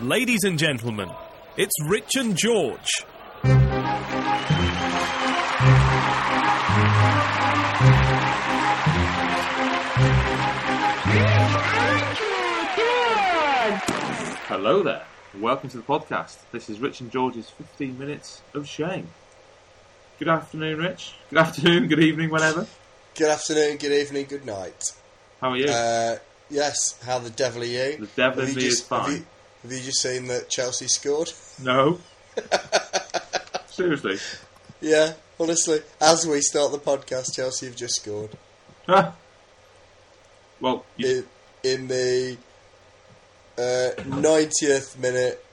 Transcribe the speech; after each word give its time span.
Ladies 0.00 0.44
and 0.44 0.58
gentlemen, 0.58 1.10
it's 1.56 1.74
Rich 1.84 2.16
and 2.16 2.36
George. 2.36 2.88
Hello 14.48 14.82
there. 14.82 15.04
Welcome 15.38 15.68
to 15.70 15.76
the 15.78 15.82
podcast. 15.82 16.36
This 16.52 16.68
is 16.70 16.78
Rich 16.78 17.00
and 17.00 17.10
George's 17.10 17.50
15 17.50 17.98
minutes 17.98 18.42
of 18.54 18.66
shame. 18.68 19.08
Good 20.18 20.28
afternoon, 20.28 20.78
Rich. 20.78 21.14
Good 21.30 21.38
afternoon, 21.40 21.88
good 21.88 22.00
evening, 22.00 22.30
whenever. 22.30 22.66
Good 23.16 23.28
afternoon, 23.30 23.78
good 23.78 23.92
evening, 23.92 24.26
good 24.28 24.46
night. 24.46 24.92
How 25.40 25.50
are 25.50 25.56
you? 25.56 25.66
Uh, 25.66 26.18
yes, 26.48 27.00
how 27.04 27.18
the 27.18 27.30
devil 27.30 27.62
are 27.62 27.66
you? 27.66 27.96
The 27.98 28.06
devil 28.14 28.42
in 28.44 28.50
you 28.50 28.54
me 28.56 28.62
is 28.66 28.78
just- 28.80 28.88
Have 28.90 29.06
fine. 29.06 29.16
you, 29.16 29.26
have 29.62 29.72
you 29.72 29.80
just 29.80 30.00
seen 30.00 30.26
that 30.28 30.48
Chelsea 30.48 30.88
scored? 30.88 31.32
No. 31.62 31.98
Seriously. 33.66 34.18
Yeah, 34.80 35.14
honestly. 35.38 35.80
As 36.00 36.26
we 36.26 36.40
start 36.40 36.72
the 36.72 36.78
podcast, 36.78 37.34
Chelsea 37.34 37.66
have 37.66 37.76
just 37.76 37.96
scored. 37.96 38.30
Huh. 38.86 39.12
well, 40.60 40.84
you, 40.96 41.26
In, 41.62 41.70
in 41.72 41.88
the 41.88 42.38
uh, 43.58 44.02
90th 44.02 44.98
minute 44.98 45.44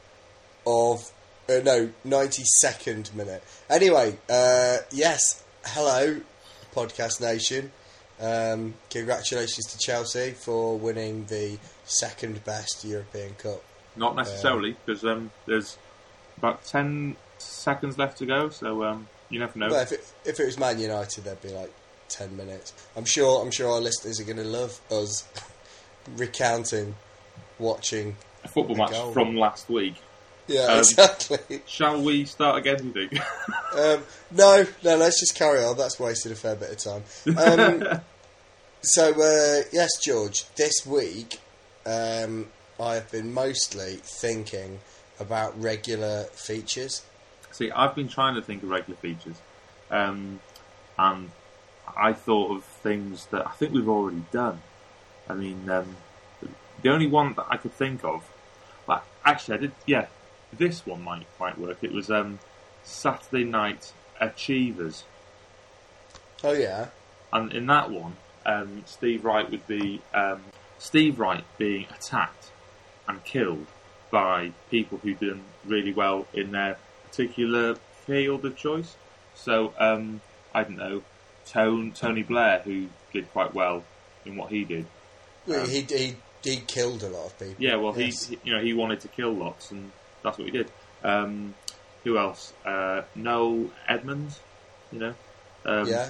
of. 0.65 1.11
Uh, 1.49 1.61
no, 1.63 1.89
92nd 2.05 3.13
minute. 3.15 3.41
Anyway, 3.69 4.17
uh, 4.29 4.77
yes, 4.91 5.43
hello, 5.63 6.19
Podcast 6.75 7.21
Nation. 7.21 7.71
Um, 8.19 8.73
congratulations 8.89 9.65
to 9.67 9.77
Chelsea 9.77 10.31
for 10.31 10.77
winning 10.77 11.25
the 11.27 11.57
second 11.85 12.43
best 12.43 12.83
European 12.83 13.33
Cup. 13.35 13.63
Not 13.97 14.15
necessarily, 14.15 14.75
because 14.85 15.03
um, 15.03 15.31
there's 15.45 15.77
about 16.37 16.63
10 16.65 17.15
seconds 17.37 17.97
left 17.97 18.17
to 18.19 18.25
go, 18.25 18.49
so 18.49 18.83
um, 18.83 19.07
you 19.29 19.39
never 19.39 19.57
know. 19.59 19.67
Well, 19.69 19.81
if 19.81 19.91
it, 19.91 20.13
if 20.25 20.39
it 20.39 20.45
was 20.45 20.57
Man 20.59 20.79
United, 20.79 21.23
there'd 21.23 21.41
be 21.41 21.49
like 21.49 21.73
ten 22.09 22.35
minutes. 22.37 22.73
I'm 22.95 23.05
sure. 23.05 23.41
I'm 23.43 23.51
sure 23.51 23.69
our 23.71 23.81
listeners 23.81 24.19
are 24.19 24.23
going 24.23 24.37
to 24.37 24.43
love 24.43 24.79
us 24.91 25.27
recounting, 26.15 26.95
watching. 27.59 28.15
A 28.43 28.47
football 28.47 28.75
match 28.77 28.91
goal. 28.91 29.11
from 29.11 29.35
last 29.35 29.69
week. 29.69 29.95
Yeah, 30.47 30.61
Um, 30.67 30.79
exactly. 30.79 31.61
Shall 31.65 32.01
we 32.01 32.23
start 32.25 32.57
again, 32.59 32.77
do 32.91 33.01
you 33.01 33.09
think? 33.09 33.21
Um, 33.77 34.01
no, 34.31 34.65
no. 34.83 34.95
Let's 34.95 35.19
just 35.19 35.35
carry 35.35 35.63
on. 35.63 35.77
That's 35.77 35.99
wasted 35.99 36.31
a 36.31 36.35
fair 36.35 36.55
bit 36.55 36.71
of 36.71 36.77
time. 36.77 37.03
Um, 37.37 37.99
so 38.81 39.09
uh, 39.11 39.63
yes, 39.71 39.89
George. 40.01 40.45
This 40.55 40.85
week, 40.85 41.39
um, 41.85 42.47
I 42.79 42.95
have 42.95 43.11
been 43.11 43.33
mostly 43.33 43.95
thinking 44.03 44.79
about 45.19 45.59
regular 45.59 46.25
features. 46.25 47.03
See, 47.51 47.71
I've 47.71 47.95
been 47.95 48.07
trying 48.07 48.35
to 48.35 48.41
think 48.41 48.61
of 48.63 48.69
regular 48.69 48.97
features, 48.99 49.37
um, 49.89 50.39
and 50.97 51.31
I 51.95 52.13
thought 52.13 52.55
of 52.55 52.63
things 52.63 53.25
that 53.27 53.47
I 53.47 53.51
think 53.51 53.73
we've 53.73 53.89
already 53.89 54.25
done. 54.31 54.61
I 55.27 55.33
mean, 55.33 55.67
um, 55.69 55.95
the 56.81 56.89
only 56.89 57.07
one 57.07 57.33
that 57.33 57.47
I 57.49 57.57
could 57.57 57.73
think 57.73 58.03
of, 58.03 58.29
well, 58.85 59.03
actually, 59.25 59.57
I 59.57 59.61
did. 59.61 59.71
Yeah, 59.87 60.05
this 60.53 60.85
one 60.85 61.01
might 61.03 61.25
might 61.39 61.57
work. 61.57 61.79
It 61.81 61.91
was 61.91 62.11
um, 62.11 62.39
Saturday 62.83 63.43
Night 63.43 63.91
Achievers, 64.21 65.03
Oh 66.43 66.53
yeah. 66.53 66.87
and 67.33 67.51
in 67.53 67.65
that 67.67 67.89
one, 67.89 68.17
um, 68.45 68.83
Steve 68.85 69.25
Wright 69.25 69.49
would 69.49 69.65
be 69.67 70.01
um, 70.13 70.43
Steve 70.77 71.19
Wright 71.19 71.43
being 71.57 71.85
attacked 71.89 72.51
and 73.07 73.23
killed 73.23 73.65
by 74.11 74.51
people 74.71 74.97
who 74.99 75.13
done 75.13 75.43
really 75.65 75.93
well 75.93 76.25
in 76.33 76.51
their 76.51 76.77
particular 77.05 77.75
field 78.05 78.45
of 78.45 78.55
choice. 78.55 78.95
So 79.35 79.73
um, 79.79 80.21
I 80.53 80.63
don't 80.63 80.77
know, 80.77 81.03
Tone, 81.45 81.91
Tony 81.93 82.23
Blair, 82.23 82.59
who 82.59 82.87
did 83.13 83.31
quite 83.31 83.53
well 83.53 83.83
in 84.25 84.35
what 84.35 84.51
he 84.51 84.63
did. 84.63 84.85
Well, 85.45 85.63
Um, 85.63 85.69
he, 85.69 85.81
he 85.81 86.15
he 86.43 86.57
killed 86.57 87.03
a 87.03 87.09
lot 87.09 87.25
of 87.27 87.39
people. 87.39 87.55
Yeah, 87.57 87.75
well, 87.75 87.97
Yes. 87.97 88.25
he, 88.27 88.35
he- 88.35 88.41
you 88.49 88.53
know, 88.55 88.61
he 88.61 88.73
wanted 88.73 88.99
to 89.01 89.07
kill 89.07 89.31
lots, 89.33 89.71
and 89.71 89.91
that's 90.23 90.37
what 90.37 90.45
he 90.45 90.51
did. 90.51 90.71
Um, 91.03 91.53
who 92.03 92.17
else? 92.17 92.53
Uh, 92.65 93.01
Noel 93.15 93.69
Edmonds, 93.87 94.39
you 94.91 94.99
know, 94.99 95.13
um, 95.65 95.87
yeah. 95.87 96.09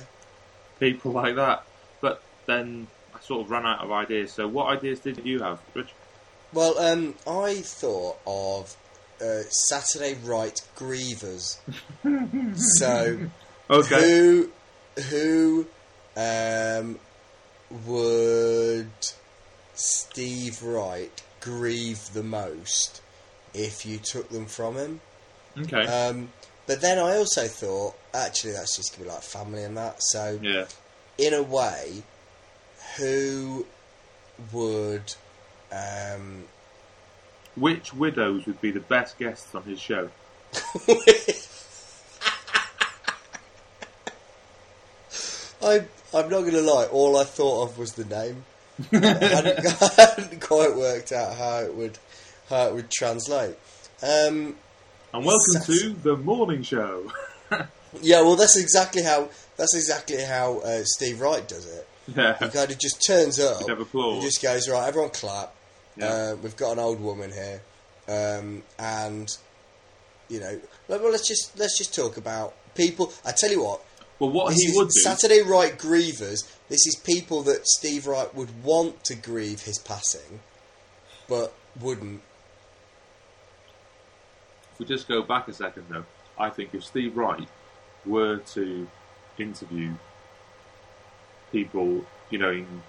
people 0.80 1.12
like 1.22 1.36
that. 1.36 1.64
But 2.02 2.22
then 2.46 2.88
I 3.16 3.20
sort 3.22 3.42
of 3.46 3.52
ran 3.52 3.66
out 3.66 3.84
of 3.84 3.92
ideas. 3.92 4.32
So, 4.32 4.48
what 4.48 4.68
ideas 4.68 5.00
did 5.00 5.26
you 5.26 5.40
have, 5.40 5.60
Rich? 5.74 5.94
Well, 6.54 6.78
um, 6.80 7.16
I 7.28 7.56
thought 7.56 8.18
of 8.26 8.76
uh, 9.22 9.44
Saturday 9.50 10.18
Right 10.24 10.60
Grievers. 10.78 11.58
so, 12.80 13.20
Okay. 13.70 14.02
who 14.02 14.52
who 15.10 15.68
um, 16.16 17.00
would 17.86 18.92
Steve 19.76 20.64
Wright 20.64 21.22
grieve 21.42 22.14
the 22.14 22.24
most 22.24 23.02
if 23.54 23.86
you 23.86 23.98
took 23.98 24.30
them 24.30 24.46
from 24.46 24.76
him? 24.76 25.02
Okay. 25.58 25.86
Um, 25.86 26.30
but 26.66 26.82
then 26.82 26.98
I 26.98 27.18
also 27.18 27.48
thought, 27.48 27.96
actually, 28.14 28.54
that's 28.54 28.76
just 28.76 28.94
gonna 28.94 29.06
be 29.06 29.14
like 29.14 29.24
family 29.24 29.64
and 29.64 29.78
that. 29.78 29.98
So, 30.00 30.40
yeah. 30.42 30.66
in 31.18 31.34
a 31.34 31.44
way, 31.44 32.04
who 32.98 33.66
would 34.52 35.16
um, 35.72 36.44
Which 37.56 37.94
widows 37.94 38.46
would 38.46 38.62
be 38.62 38.72
the 38.72 38.80
best 38.80 39.18
guests 39.18 39.54
on 39.56 39.64
his 39.64 39.80
show? 39.80 40.10
I, 45.62 45.86
I'm 46.14 46.30
not 46.30 46.42
going 46.42 46.52
to 46.52 46.62
lie. 46.62 46.86
All 46.86 47.18
I 47.18 47.24
thought 47.24 47.64
of 47.70 47.78
was 47.78 47.94
the 47.94 48.06
name. 48.06 48.46
I, 48.92 48.98
hadn't, 48.98 49.66
I 49.82 49.90
hadn't 50.02 50.42
quite 50.42 50.76
worked 50.76 51.12
out 51.12 51.36
how 51.36 51.60
it 51.60 51.74
would 51.76 51.98
how 52.50 52.68
it 52.68 52.74
would 52.76 52.90
translate. 52.90 53.56
Um, 54.02 54.56
And 55.14 55.26
welcome 55.26 55.62
to 55.66 55.90
the 56.04 56.16
morning 56.16 56.62
show. 56.64 57.12
yeah, 58.02 58.22
well, 58.22 58.36
that's 58.36 58.58
exactly 58.58 59.02
how 59.04 59.30
that's 59.58 59.76
exactly 59.76 60.22
how 60.24 60.60
uh, 60.60 60.82
Steve 60.84 61.20
Wright 61.20 61.46
does 61.48 61.66
it. 61.66 61.88
He 62.08 62.14
kind 62.14 62.72
of 62.72 62.80
just 62.80 63.06
turns 63.06 63.38
up. 63.40 63.64
He 63.68 64.22
just 64.22 64.42
goes 64.42 64.70
right. 64.70 64.88
Everyone 64.88 65.10
clap. 65.10 65.54
Yeah. 65.98 66.06
Uh, 66.06 66.36
we've 66.42 66.56
got 66.56 66.74
an 66.74 66.80
old 66.80 67.00
woman 67.00 67.32
here, 67.32 67.62
um, 68.08 68.64
and 68.78 69.36
you 70.30 70.40
know, 70.40 70.60
well, 70.88 71.12
let's 71.12 71.28
just 71.28 71.58
let's 71.58 71.78
just 71.78 71.94
talk 71.96 72.18
about 72.18 72.54
people. 72.76 73.12
I 73.26 73.32
tell 73.32 73.52
you 73.52 73.64
what, 73.64 73.82
Well, 74.20 74.30
what 74.30 74.54
he 74.54 74.72
would 74.76 74.90
do. 74.90 75.02
Saturday 75.02 75.42
Right 75.42 75.78
Grievers. 75.78 76.52
This 76.70 76.86
is 76.86 76.96
people 77.04 77.44
that 77.44 77.66
Steve 77.66 78.08
Wright 78.08 78.34
would 78.36 78.64
want 78.64 79.04
to 79.06 79.16
grieve 79.16 79.62
his 79.62 79.80
passing, 79.80 80.42
but 81.28 81.54
wouldn't. 81.80 82.22
If 84.74 84.80
we 84.80 84.86
just 84.86 85.08
go 85.08 85.22
back 85.22 85.48
a 85.48 85.54
second, 85.54 85.86
though, 85.90 86.06
I 86.38 86.50
think 86.50 86.76
if 86.76 86.84
Steve 86.84 87.18
Wright 87.18 87.48
were 88.06 88.38
to 88.38 88.88
interview 89.40 89.94
people, 91.52 92.06
you 92.30 92.38
know, 92.38 92.52
in 92.52 92.84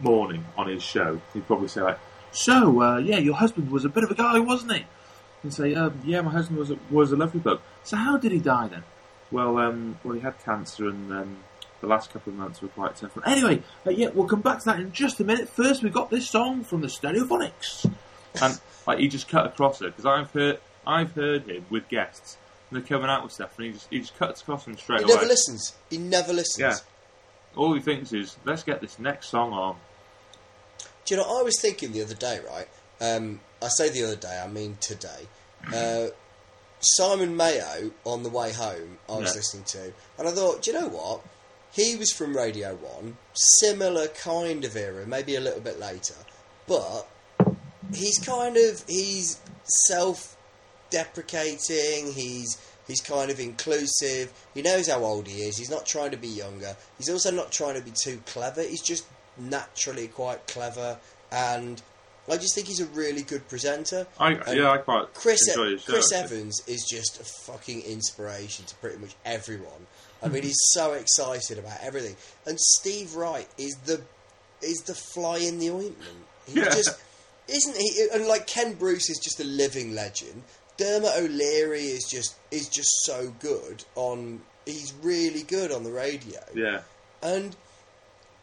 mourning 0.00 0.44
on 0.56 0.68
his 0.68 0.82
show, 0.82 1.20
he'd 1.34 1.46
probably 1.46 1.68
say 1.68 1.82
like, 1.82 1.98
"So, 2.32 2.82
uh, 2.82 2.98
yeah, 2.98 3.18
your 3.18 3.34
husband 3.34 3.70
was 3.70 3.84
a 3.84 3.88
bit 3.88 4.04
of 4.04 4.10
a 4.10 4.14
guy, 4.14 4.38
wasn't 4.38 4.72
he?" 4.74 4.84
And 5.42 5.52
say, 5.54 5.74
um, 5.74 6.00
"Yeah, 6.04 6.20
my 6.22 6.30
husband 6.30 6.58
was 6.58 6.70
a, 6.70 6.78
was 6.90 7.12
a 7.12 7.16
lovely 7.16 7.40
bloke." 7.40 7.62
So, 7.84 7.96
how 7.96 8.16
did 8.16 8.32
he 8.32 8.38
die 8.38 8.68
then? 8.68 8.84
Well, 9.30 9.58
um, 9.58 9.98
well, 10.04 10.14
he 10.14 10.20
had 10.20 10.42
cancer, 10.44 10.88
and 10.88 11.12
um, 11.12 11.36
the 11.80 11.86
last 11.86 12.12
couple 12.12 12.32
of 12.32 12.38
months 12.38 12.62
were 12.62 12.68
quite 12.68 12.96
tough. 12.96 13.16
Anyway, 13.26 13.62
uh, 13.86 13.90
yeah, 13.90 14.08
we'll 14.08 14.26
come 14.26 14.40
back 14.40 14.58
to 14.60 14.64
that 14.66 14.80
in 14.80 14.92
just 14.92 15.20
a 15.20 15.24
minute. 15.24 15.48
First, 15.48 15.82
we've 15.82 15.92
got 15.92 16.10
this 16.10 16.28
song 16.28 16.64
from 16.64 16.80
the 16.80 16.88
Stereophonics, 16.88 17.90
and 18.42 18.60
like 18.86 18.98
he 18.98 19.08
just 19.08 19.28
cut 19.28 19.46
across 19.46 19.80
it 19.82 19.94
because 19.96 20.06
I've 20.06 20.30
heard 20.32 20.60
I've 20.86 21.12
heard 21.12 21.46
him 21.48 21.66
with 21.70 21.88
guests, 21.88 22.38
and 22.70 22.78
they're 22.80 22.86
coming 22.86 23.10
out 23.10 23.22
with 23.22 23.32
stuff, 23.32 23.56
and 23.58 23.66
he 23.66 23.72
just 23.72 23.86
he 23.90 23.98
just 24.00 24.18
cuts 24.18 24.40
across 24.42 24.64
them 24.64 24.76
straight 24.76 25.00
He 25.00 25.04
away. 25.04 25.14
never 25.14 25.26
listens. 25.26 25.74
He 25.90 25.98
never 25.98 26.32
listens. 26.32 26.58
Yeah. 26.58 26.76
All 27.56 27.74
he 27.74 27.80
thinks 27.80 28.12
is, 28.12 28.36
let's 28.44 28.62
get 28.62 28.80
this 28.80 28.98
next 28.98 29.28
song 29.28 29.52
on. 29.52 29.76
Do 31.08 31.14
you 31.14 31.20
know? 31.22 31.38
I 31.38 31.42
was 31.42 31.58
thinking 31.58 31.92
the 31.92 32.02
other 32.02 32.14
day, 32.14 32.38
right? 32.46 32.68
Um, 33.00 33.40
I 33.62 33.68
say 33.68 33.88
the 33.88 34.04
other 34.04 34.16
day, 34.16 34.38
I 34.44 34.46
mean 34.46 34.76
today. 34.78 35.26
Uh, 35.74 36.08
Simon 36.80 37.34
Mayo 37.34 37.92
on 38.04 38.22
the 38.24 38.28
way 38.28 38.52
home, 38.52 38.98
I 39.08 39.12
was 39.16 39.30
Yeah. 39.30 39.36
listening 39.36 39.64
to, 39.64 39.92
and 40.18 40.28
I 40.28 40.32
thought, 40.32 40.60
do 40.62 40.70
you 40.70 40.78
know 40.78 40.88
what? 40.88 41.22
He 41.72 41.96
was 41.96 42.12
from 42.12 42.36
Radio 42.36 42.74
One, 42.74 43.16
similar 43.32 44.08
kind 44.08 44.66
of 44.66 44.76
era, 44.76 45.06
maybe 45.06 45.34
a 45.34 45.40
little 45.40 45.60
bit 45.60 45.80
later, 45.80 46.14
but 46.66 47.08
he's 47.94 48.18
kind 48.18 48.58
of 48.58 48.84
he's 48.86 49.38
self-deprecating. 49.86 52.12
He's 52.12 52.58
he's 52.86 53.00
kind 53.00 53.30
of 53.30 53.40
inclusive. 53.40 54.30
He 54.54 54.60
knows 54.62 54.88
how 54.88 55.02
old 55.04 55.26
he 55.26 55.40
is. 55.42 55.56
He's 55.56 55.70
not 55.70 55.86
trying 55.86 56.10
to 56.10 56.16
be 56.18 56.28
younger. 56.28 56.76
He's 56.98 57.08
also 57.10 57.30
not 57.30 57.50
trying 57.50 57.74
to 57.76 57.80
be 57.80 57.92
too 57.92 58.20
clever. 58.26 58.62
He's 58.62 58.82
just 58.82 59.04
naturally 59.38 60.08
quite 60.08 60.46
clever, 60.46 60.98
and 61.32 61.80
I 62.30 62.36
just 62.36 62.54
think 62.54 62.66
he's 62.66 62.80
a 62.80 62.86
really 62.86 63.22
good 63.22 63.48
presenter. 63.48 64.06
I, 64.18 64.32
And 64.32 64.58
yeah, 64.58 64.70
I 64.70 64.78
quite 64.78 65.14
Chris 65.14 65.48
enjoy 65.48 65.70
his 65.72 65.82
show. 65.82 65.92
Chris 65.92 66.12
actually. 66.12 66.38
Evans 66.38 66.62
is 66.66 66.86
just 66.88 67.20
a 67.20 67.24
fucking 67.50 67.82
inspiration 67.82 68.64
to 68.66 68.74
pretty 68.76 68.98
much 68.98 69.14
everyone. 69.24 69.86
I 70.22 70.28
mean, 70.28 70.42
he's 70.42 70.58
so 70.72 70.92
excited 70.94 71.58
about 71.58 71.78
everything, 71.82 72.16
and 72.46 72.58
Steve 72.60 73.14
Wright 73.14 73.48
is 73.56 73.74
the 73.86 74.02
is 74.60 74.78
the 74.86 74.94
fly 74.94 75.38
in 75.38 75.58
the 75.58 75.70
ointment. 75.70 76.24
He 76.46 76.60
Yeah. 76.60 76.64
just 76.70 76.98
isn't 77.48 77.76
he? 77.76 78.08
And 78.12 78.26
like 78.26 78.46
Ken 78.46 78.74
Bruce 78.74 79.08
is 79.08 79.18
just 79.18 79.40
a 79.40 79.44
living 79.44 79.94
legend. 79.94 80.42
Dermot 80.76 81.12
O'Leary 81.16 81.84
is 81.84 82.04
just 82.04 82.34
is 82.50 82.68
just 82.68 82.90
so 83.04 83.32
good 83.40 83.84
on. 83.94 84.40
He's 84.66 84.92
really 85.02 85.42
good 85.44 85.72
on 85.72 85.82
the 85.84 85.90
radio. 85.92 86.40
Yeah. 86.54 86.80
And 87.22 87.56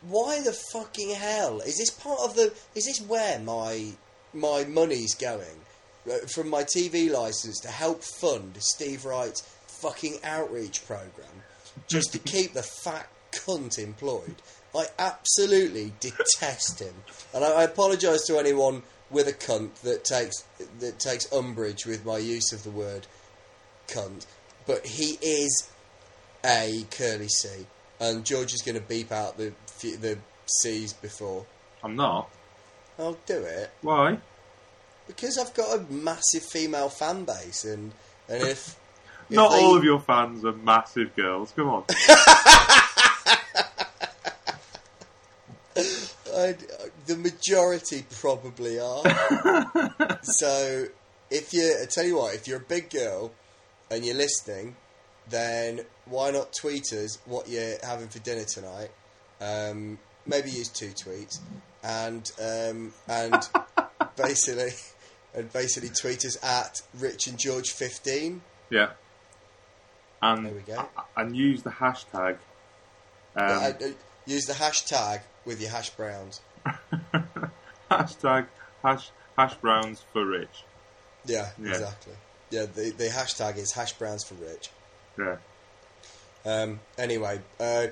why 0.10 0.42
the 0.42 0.56
fucking 0.72 1.12
hell 1.12 1.60
is 1.62 1.78
this 1.78 1.90
part 1.90 2.20
of 2.22 2.36
the? 2.36 2.54
Is 2.76 2.86
this 2.86 3.02
where 3.02 3.40
my 3.40 3.92
my 4.34 4.64
money's 4.66 5.16
going 5.16 5.62
Uh, 6.08 6.18
from 6.28 6.50
my 6.50 6.64
TV 6.64 7.10
license 7.10 7.60
to 7.62 7.70
help 7.70 8.04
fund 8.22 8.56
Steve 8.60 9.06
Wright's 9.06 9.42
fucking 9.68 10.20
outreach 10.24 10.86
program, 10.86 11.44
just 11.88 12.12
to 12.12 12.20
keep 12.20 12.54
the 12.54 12.62
fat 12.84 13.08
cunt 13.32 13.80
employed? 13.80 14.36
I 14.76 14.86
absolutely 15.00 15.94
detest 16.00 16.80
him, 16.80 16.96
and 17.34 17.44
I, 17.44 17.62
I 17.62 17.64
apologise 17.64 18.26
to 18.28 18.38
anyone 18.38 18.84
with 19.10 19.28
a 19.28 19.34
cunt 19.34 19.82
that 19.82 20.04
takes 20.04 20.44
that 20.80 21.00
takes 21.00 21.32
umbrage 21.32 21.86
with 21.86 22.06
my 22.06 22.18
use 22.20 22.52
of 22.54 22.64
the 22.64 22.72
word 22.72 23.08
cunt, 23.88 24.26
but 24.68 24.86
he 24.86 25.18
is 25.22 25.70
a 26.44 26.86
curly 26.92 27.30
C, 27.30 27.66
and 28.00 28.26
George 28.26 28.54
is 28.54 28.62
going 28.62 28.76
to 28.76 28.82
beep 28.88 29.12
out 29.12 29.38
the 29.38 29.54
f- 29.84 30.00
the 30.02 30.18
C's 30.46 30.94
before. 30.94 31.46
I'm 31.84 31.96
not. 31.96 32.30
I'll 32.98 33.18
do 33.26 33.38
it 33.44 33.72
Why? 33.82 34.18
because 35.08 35.38
I've 35.38 35.54
got 35.54 35.78
a 35.80 35.84
massive 35.92 36.44
female 36.44 36.90
fan 36.90 37.26
base, 37.26 37.64
and 37.66 37.92
and 38.30 38.42
if, 38.44 38.76
if 39.30 39.36
Not 39.36 39.52
they- 39.52 39.62
all 39.64 39.76
of 39.76 39.84
your 39.84 40.00
fans 40.00 40.44
are 40.46 40.54
massive 40.54 41.16
girls. 41.16 41.52
Come 41.56 41.70
on. 41.70 41.84
I, 45.78 46.56
the 47.06 47.16
majority 47.18 48.06
probably 48.20 48.80
are. 48.80 49.04
so 50.24 50.86
if 51.30 51.54
you, 51.54 51.78
I 51.82 51.86
tell 51.86 52.04
you 52.06 52.18
what, 52.18 52.36
if 52.36 52.48
you're 52.48 52.58
a 52.58 52.62
big 52.62 52.90
girl 52.90 53.32
and 53.90 54.06
you're 54.06 54.16
listening, 54.16 54.76
then 55.30 55.82
why 56.06 56.32
not 56.32 56.54
tweet 56.60 56.92
us 56.94 57.18
what 57.26 57.48
you're 57.50 57.76
having 57.84 58.08
for 58.10 58.20
dinner 58.20 58.44
tonight? 58.46 58.90
Um, 59.42 60.00
maybe 60.26 60.50
use 60.50 60.70
two 60.70 60.90
tweets 60.92 61.40
and 61.84 62.32
um, 62.42 62.94
and 63.08 63.36
basically 64.16 64.72
and 65.34 65.52
basically 65.52 65.90
tweet 65.90 66.26
us 66.26 66.42
at 66.44 66.82
Rich 67.00 67.28
and 67.28 67.38
George 67.38 67.72
fifteen. 67.72 68.42
yeah. 68.70 68.92
And 70.22 70.46
There 70.46 70.54
we 70.54 70.62
go. 70.62 70.88
and 71.18 71.36
use 71.36 71.62
the 71.64 71.70
hashtag. 71.72 72.38
Um, 73.36 73.50
Uh, 73.50 73.72
uh, 73.80 73.88
use 74.26 74.46
the 74.46 74.54
hashtag 74.54 75.22
with 75.46 75.60
your 75.62 75.70
hash 75.70 75.90
browns. 75.92 76.42
hashtag 77.92 78.48
hash 78.84 79.12
hash 79.38 79.54
browns 79.56 80.04
for 80.14 80.26
rich. 80.26 80.64
Yeah, 81.26 81.50
Yeah. 81.62 81.70
exactly. 81.72 82.14
Yeah, 82.50 82.66
the 82.66 82.92
the 82.92 83.08
hashtag 83.10 83.58
is 83.58 83.74
hash 83.74 83.94
browns 83.94 84.24
for 84.24 84.36
Rich. 84.36 84.70
Yeah. 85.18 85.38
Um, 86.46 86.80
anyway, 86.98 87.40
uh, 87.60 87.88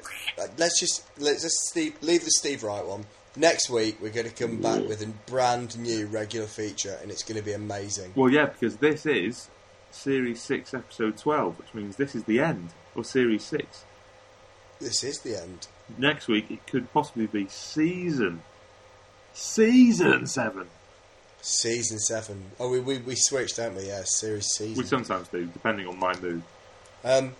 let's 0.57 0.79
just 0.79 1.03
let's 1.17 1.41
just 1.41 1.55
Steve, 1.69 1.95
leave 2.01 2.23
the 2.23 2.31
Steve 2.31 2.63
Wright 2.63 2.85
one. 2.85 3.05
Next 3.35 3.69
week 3.69 3.97
we're 3.99 4.11
going 4.11 4.29
to 4.29 4.33
come 4.33 4.61
back 4.61 4.87
with 4.87 5.01
a 5.01 5.07
brand 5.29 5.77
new 5.79 6.05
regular 6.05 6.45
feature, 6.45 6.97
and 7.01 7.09
it's 7.09 7.23
going 7.23 7.37
to 7.37 7.43
be 7.43 7.53
amazing. 7.53 8.13
Well, 8.15 8.29
yeah, 8.29 8.45
because 8.45 8.77
this 8.77 9.05
is 9.07 9.49
series 9.89 10.41
six, 10.41 10.73
episode 10.73 11.17
twelve, 11.17 11.57
which 11.57 11.73
means 11.73 11.95
this 11.95 12.13
is 12.13 12.25
the 12.25 12.39
end 12.39 12.69
of 12.95 13.07
series 13.07 13.43
six. 13.43 13.85
This 14.79 15.03
is 15.03 15.19
the 15.21 15.41
end. 15.41 15.67
Next 15.97 16.27
week 16.27 16.51
it 16.51 16.67
could 16.67 16.93
possibly 16.93 17.25
be 17.25 17.47
season 17.47 18.43
season 19.33 20.27
seven. 20.27 20.67
Season 21.41 21.99
seven. 21.99 22.51
Oh, 22.59 22.69
we 22.69 22.79
we, 22.79 22.99
we 22.99 23.15
switched, 23.15 23.57
don't 23.57 23.75
we? 23.75 23.87
Yeah, 23.87 24.03
series 24.05 24.45
season. 24.45 24.77
We 24.77 24.87
sometimes 24.87 25.27
do, 25.27 25.45
depending 25.45 25.87
on 25.87 25.99
my 25.99 26.15
mood. 26.19 26.43
Um, 27.03 27.35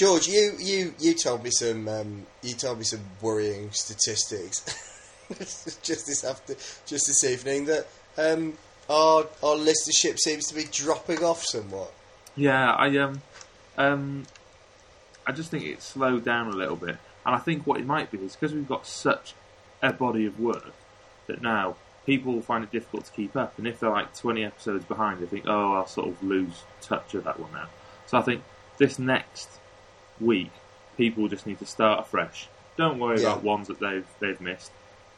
George, 0.00 0.28
you, 0.28 0.54
you, 0.58 0.94
you 0.98 1.12
told 1.12 1.44
me 1.44 1.50
some 1.50 1.86
um, 1.86 2.26
you 2.42 2.54
told 2.54 2.78
me 2.78 2.84
some 2.84 3.02
worrying 3.20 3.70
statistics 3.70 4.64
just 5.82 6.06
this 6.06 6.24
after 6.24 6.54
just 6.86 7.06
this 7.06 7.22
evening 7.22 7.66
that 7.66 7.86
um, 8.16 8.54
our 8.88 9.26
our 9.42 9.56
listenership 9.56 10.16
seems 10.16 10.46
to 10.46 10.54
be 10.54 10.64
dropping 10.72 11.22
off 11.22 11.44
somewhat. 11.44 11.92
Yeah, 12.34 12.72
I 12.72 12.96
um, 12.96 13.20
um, 13.76 14.22
I 15.26 15.32
just 15.32 15.50
think 15.50 15.64
it's 15.64 15.84
slowed 15.84 16.24
down 16.24 16.46
a 16.46 16.56
little 16.56 16.76
bit, 16.76 16.96
and 17.26 17.34
I 17.34 17.38
think 17.38 17.66
what 17.66 17.78
it 17.78 17.84
might 17.84 18.10
be 18.10 18.16
is 18.20 18.34
because 18.34 18.54
we've 18.54 18.66
got 18.66 18.86
such 18.86 19.34
a 19.82 19.92
body 19.92 20.24
of 20.24 20.40
work 20.40 20.72
that 21.26 21.42
now 21.42 21.76
people 22.06 22.40
find 22.40 22.64
it 22.64 22.70
difficult 22.70 23.04
to 23.04 23.12
keep 23.12 23.36
up, 23.36 23.58
and 23.58 23.68
if 23.68 23.80
they're 23.80 23.90
like 23.90 24.16
twenty 24.16 24.44
episodes 24.44 24.86
behind, 24.86 25.20
they 25.20 25.26
think, 25.26 25.44
oh, 25.46 25.74
I'll 25.74 25.86
sort 25.86 26.08
of 26.08 26.22
lose 26.22 26.62
touch 26.80 27.12
of 27.12 27.24
that 27.24 27.38
one 27.38 27.52
now. 27.52 27.68
So 28.06 28.16
I 28.16 28.22
think 28.22 28.42
this 28.78 28.98
next 28.98 29.59
week, 30.20 30.50
people 30.96 31.28
just 31.28 31.46
need 31.46 31.58
to 31.58 31.66
start 31.66 32.00
afresh. 32.00 32.48
Don't 32.76 32.98
worry 32.98 33.20
Yeah. 33.20 33.32
about 33.32 33.42
ones 33.42 33.68
that 33.68 33.80
they've 33.80 34.06
they've 34.20 34.40
missed, 34.40 34.70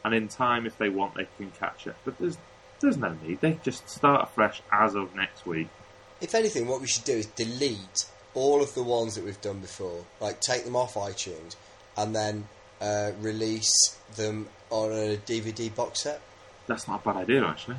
and 0.05 0.15
in 0.15 0.29
time, 0.29 0.67
if 0.67 0.79
they 0.79 0.89
want, 0.89 1.15
they 1.15 1.27
can 1.37 1.51
catch 1.59 1.87
it. 1.87 1.95
But 2.05 2.19
there's 2.19 2.39
there's 2.81 2.97
no 2.97 3.17
need. 3.23 3.41
They 3.41 3.59
just 3.63 3.89
start 3.89 4.23
afresh 4.25 4.61
as 4.73 4.95
of 4.95 5.15
next 5.15 5.47
week. 5.47 5.69
If 6.21 6.35
anything, 6.35 6.67
what 6.69 6.81
we 6.81 6.87
should 6.87 7.05
do 7.05 7.13
is 7.15 7.27
delete 7.27 8.07
all 8.35 8.63
of 8.63 8.75
the 8.75 8.83
ones 8.83 9.15
that 9.15 9.25
we've 9.25 9.41
done 9.41 9.59
before, 9.61 10.05
like 10.21 10.41
take 10.41 10.65
them 10.65 10.75
off 10.77 10.95
iTunes, 10.95 11.55
and 11.97 12.15
then 12.17 12.49
uh, 12.81 13.13
release 13.21 13.73
them 14.17 14.49
on 14.71 14.91
a 14.93 15.17
DVD 15.19 15.73
box 15.75 16.01
set. 16.03 16.21
That's 16.67 16.89
not 16.89 17.03
a 17.03 17.05
bad 17.13 17.17
idea, 17.19 17.45
actually. 17.45 17.77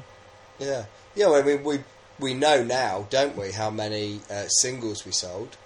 Yeah, 0.60 0.86
yeah. 1.16 1.32
I 1.32 1.42
mean, 1.42 1.64
we 1.64 1.80
we 2.20 2.34
know 2.34 2.64
now, 2.64 3.08
don't 3.10 3.36
we, 3.36 3.52
how 3.52 3.70
many 3.72 4.22
uh, 4.30 4.48
singles 4.48 5.06
we 5.06 5.12
sold? 5.12 5.58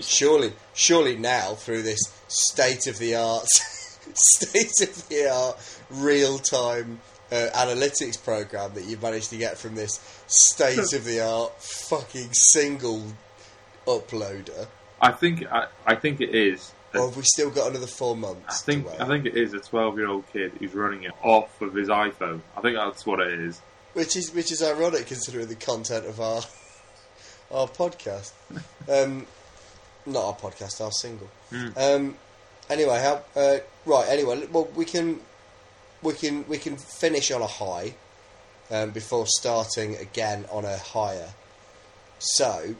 Surely, 0.00 0.52
surely 0.74 1.16
now 1.16 1.54
through 1.54 1.82
this 1.82 1.98
state 2.28 2.86
of 2.86 2.98
the 2.98 3.14
art, 3.14 3.46
state 4.14 4.88
of 4.88 5.08
the 5.08 5.28
art, 5.32 5.78
real 5.90 6.38
time 6.38 7.00
uh, 7.32 7.48
analytics 7.54 8.22
program 8.22 8.72
that 8.74 8.84
you've 8.84 9.02
managed 9.02 9.30
to 9.30 9.36
get 9.36 9.58
from 9.58 9.74
this 9.74 9.98
state 10.26 10.92
of 10.92 11.04
the 11.04 11.20
art 11.20 11.52
fucking 11.62 12.28
single 12.32 13.02
uploader. 13.86 14.66
I 15.00 15.12
think 15.12 15.44
I, 15.50 15.66
I 15.86 15.94
think 15.94 16.20
it 16.20 16.34
is. 16.34 16.72
a- 16.94 16.98
Or 16.98 17.08
have 17.08 17.16
we 17.16 17.22
still 17.24 17.50
got 17.50 17.70
another 17.70 17.86
four 17.86 18.16
months? 18.16 18.62
I 18.62 18.72
think? 18.72 18.86
I 19.00 19.06
think 19.06 19.26
it 19.26 19.36
is 19.36 19.52
a 19.54 19.60
twelve-year-old 19.60 20.24
kid 20.32 20.52
who's 20.58 20.74
running 20.74 21.04
it 21.04 21.12
off 21.22 21.60
of 21.60 21.74
his 21.74 21.88
iPhone. 21.88 22.40
I 22.56 22.60
think 22.60 22.76
that's 22.76 23.04
what 23.04 23.20
it 23.20 23.32
is. 23.40 23.60
which 23.92 24.16
is 24.16 24.32
which 24.32 24.50
is 24.52 24.62
ironic 24.62 25.06
considering 25.06 25.48
the 25.48 25.54
content 25.56 26.06
of 26.06 26.20
our 26.20 26.42
our 27.50 27.66
podcast. 27.68 28.32
Um, 28.90 29.26
not 30.06 30.24
our 30.24 30.34
podcast, 30.34 30.80
our 30.80 30.92
single. 30.92 31.28
Um, 31.76 32.16
anyway, 32.70 33.00
how 33.00 33.22
uh, 33.40 33.58
right? 33.84 34.08
Anyway, 34.08 34.46
well, 34.50 34.68
we 34.74 34.84
can 34.84 35.20
we 36.02 36.12
can 36.12 36.46
we 36.48 36.58
can 36.58 36.76
finish 36.76 37.30
on 37.30 37.42
a 37.42 37.46
high 37.46 37.94
um, 38.70 38.90
before 38.90 39.26
starting 39.26 39.96
again 39.96 40.46
on 40.50 40.64
a 40.64 40.76
higher. 40.76 41.28
So, 42.18 42.74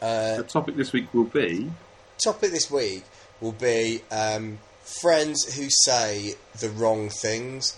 uh, 0.00 0.36
The 0.36 0.44
topic 0.44 0.76
this 0.76 0.92
week 0.92 1.12
will 1.12 1.24
be 1.24 1.70
topic 2.18 2.50
this 2.50 2.70
week 2.70 3.04
will 3.40 3.52
be 3.52 4.02
um, 4.10 4.58
friends 4.82 5.54
who 5.54 5.68
say 5.70 6.34
the 6.58 6.68
wrong 6.68 7.08
things, 7.08 7.76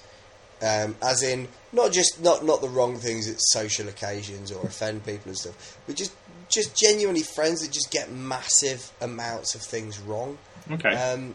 um, 0.62 0.96
as 1.02 1.22
in 1.22 1.48
not 1.72 1.92
just 1.92 2.22
not 2.22 2.44
not 2.44 2.60
the 2.60 2.68
wrong 2.68 2.96
things 2.96 3.28
at 3.28 3.36
social 3.38 3.88
occasions 3.88 4.50
or 4.52 4.64
offend 4.64 5.04
people 5.04 5.28
and 5.28 5.38
stuff, 5.38 5.78
but 5.86 5.96
just 5.96 6.12
just 6.50 6.76
genuinely 6.76 7.22
friends 7.22 7.60
that 7.60 7.72
just 7.72 7.90
get 7.90 8.10
massive 8.10 8.92
amounts 9.00 9.54
of 9.54 9.62
things 9.62 9.98
wrong. 9.98 10.38
okay. 10.70 10.94
Um, 10.94 11.34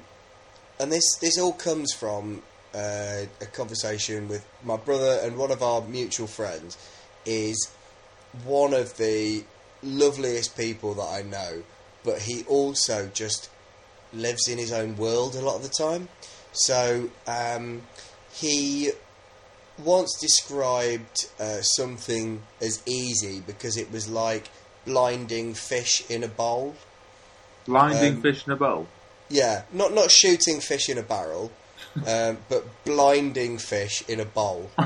and 0.79 0.91
this 0.91 1.15
this 1.21 1.39
all 1.39 1.53
comes 1.53 1.93
from 1.93 2.41
uh, 2.73 3.23
a 3.41 3.45
conversation 3.53 4.27
with 4.27 4.45
my 4.63 4.77
brother 4.77 5.19
and 5.23 5.37
one 5.37 5.51
of 5.51 5.63
our 5.63 5.81
mutual 5.81 6.27
friends 6.27 6.77
is 7.25 7.71
one 8.43 8.73
of 8.73 8.97
the 8.97 9.43
loveliest 9.81 10.57
people 10.57 10.93
that 10.95 11.07
I 11.07 11.21
know, 11.21 11.63
but 12.03 12.19
he 12.19 12.43
also 12.43 13.09
just 13.13 13.49
lives 14.13 14.47
in 14.47 14.57
his 14.57 14.71
own 14.71 14.97
world 14.97 15.35
a 15.35 15.41
lot 15.41 15.55
of 15.55 15.63
the 15.63 15.69
time. 15.69 16.09
So 16.51 17.09
um, 17.27 17.83
he 18.33 18.91
once 19.77 20.17
described 20.19 21.27
uh, 21.39 21.61
something 21.61 22.41
as 22.61 22.81
easy 22.85 23.41
because 23.45 23.77
it 23.77 23.91
was 23.91 24.09
like 24.09 24.49
blinding 24.85 25.53
fish 25.53 26.03
in 26.09 26.23
a 26.23 26.27
bowl. 26.27 26.75
Blinding 27.65 28.15
um, 28.15 28.21
fish 28.21 28.45
in 28.45 28.53
a 28.53 28.55
bowl. 28.55 28.87
Yeah, 29.29 29.63
not 29.73 29.93
not 29.93 30.11
shooting 30.11 30.59
fish 30.59 30.87
in 30.89 30.97
a 30.97 31.01
barrel, 31.03 31.51
um, 32.07 32.37
but 32.49 32.65
blinding 32.85 33.57
fish 33.57 34.03
in 34.07 34.19
a 34.19 34.25
bowl. 34.25 34.69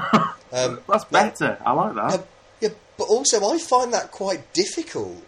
Um, 0.51 0.79
That's 0.87 1.05
better. 1.05 1.59
I 1.63 1.73
like 1.73 1.93
that. 1.93 2.01
uh, 2.21 2.23
yeah, 2.59 2.69
but 2.97 3.03
also 3.03 3.37
I 3.53 3.59
find 3.59 3.93
that 3.93 4.09
quite 4.09 4.51
difficult. 4.51 5.23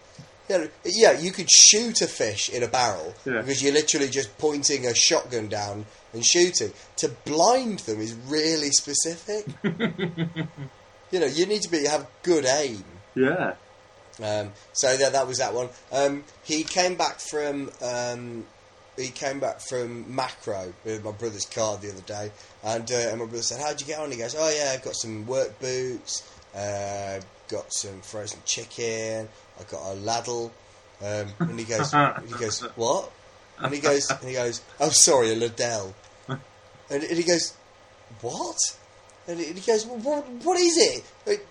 You 0.50 0.58
know, 0.58 0.68
yeah, 0.84 1.12
you 1.12 1.32
could 1.32 1.48
shoot 1.48 2.02
a 2.02 2.08
fish 2.08 2.50
in 2.50 2.64
a 2.64 2.68
barrel 2.68 3.14
Yeah. 3.24 3.42
because 3.42 3.62
you're 3.62 3.72
literally 3.72 4.10
just 4.10 4.36
pointing 4.40 4.88
a 4.88 4.96
shotgun 4.96 5.48
down 5.48 5.86
and 6.14 6.26
shooting. 6.26 6.74
To 6.98 7.10
blind 7.24 7.80
them 7.86 8.02
is 8.02 8.16
really 8.16 8.72
specific. 8.72 9.46
you 11.12 11.20
know, 11.20 11.28
you 11.28 11.46
need 11.46 11.62
to 11.62 11.70
be 11.70 11.86
have 11.86 12.08
good 12.24 12.46
aim. 12.46 12.84
yeah. 13.14 13.54
Um, 14.24 14.52
so 14.74 14.96
that 14.98 15.14
that 15.14 15.28
was 15.28 15.38
that 15.38 15.54
one. 15.54 15.70
Um, 15.92 16.24
he 16.44 16.64
came 16.64 16.96
back 16.96 17.20
from 17.20 17.72
um, 17.82 18.46
he 18.98 19.10
came 19.10 19.40
back 19.40 19.62
from 19.62 20.06
Makro 20.06 20.74
with 20.84 21.04
my 21.04 21.12
brother's 21.12 21.46
car 21.46 21.78
the 21.78 21.92
other 21.92 22.02
day, 22.02 22.32
and, 22.64 22.90
uh, 22.92 22.96
and 22.96 23.20
my 23.20 23.26
brother 23.26 23.44
said, 23.44 23.62
"How'd 23.62 23.80
you 23.80 23.88
get 23.88 24.00
on?" 24.00 24.12
He 24.12 24.18
goes, 24.18 24.36
"Oh 24.38 24.50
yeah, 24.50 24.72
I've 24.74 24.84
got 24.84 24.96
some 24.96 25.26
work 25.26 25.60
boots, 25.60 26.24
uh, 26.56 27.20
got 27.48 27.74
some 27.74 28.02
frozen 28.02 28.40
chicken, 28.46 29.30
I 29.60 29.64
got 29.72 29.92
a 29.92 29.96
ladle." 29.96 30.52
Um, 31.02 31.28
and 31.40 31.58
he 31.58 31.66
goes, 31.66 31.92
he 32.28 32.34
goes, 32.40 32.60
"What?" 32.76 33.12
And 33.60 33.74
he 33.74 33.80
goes, 33.80 34.10
and 34.10 34.28
he 34.28 34.34
goes, 34.34 34.62
"Oh, 34.80 34.90
sorry, 34.90 35.32
a 35.32 35.36
ladell." 35.36 35.94
And, 36.28 37.04
and 37.04 37.18
he 37.18 37.24
goes, 37.24 37.54
"What?" 38.22 38.58
And 39.28 39.40
he 39.40 39.48
and 39.48 39.58
he 39.58 39.72
goes, 39.72 39.86
well, 39.86 39.98
what, 40.00 40.28
what 40.44 40.60
is 40.60 40.78
it? 40.78 41.46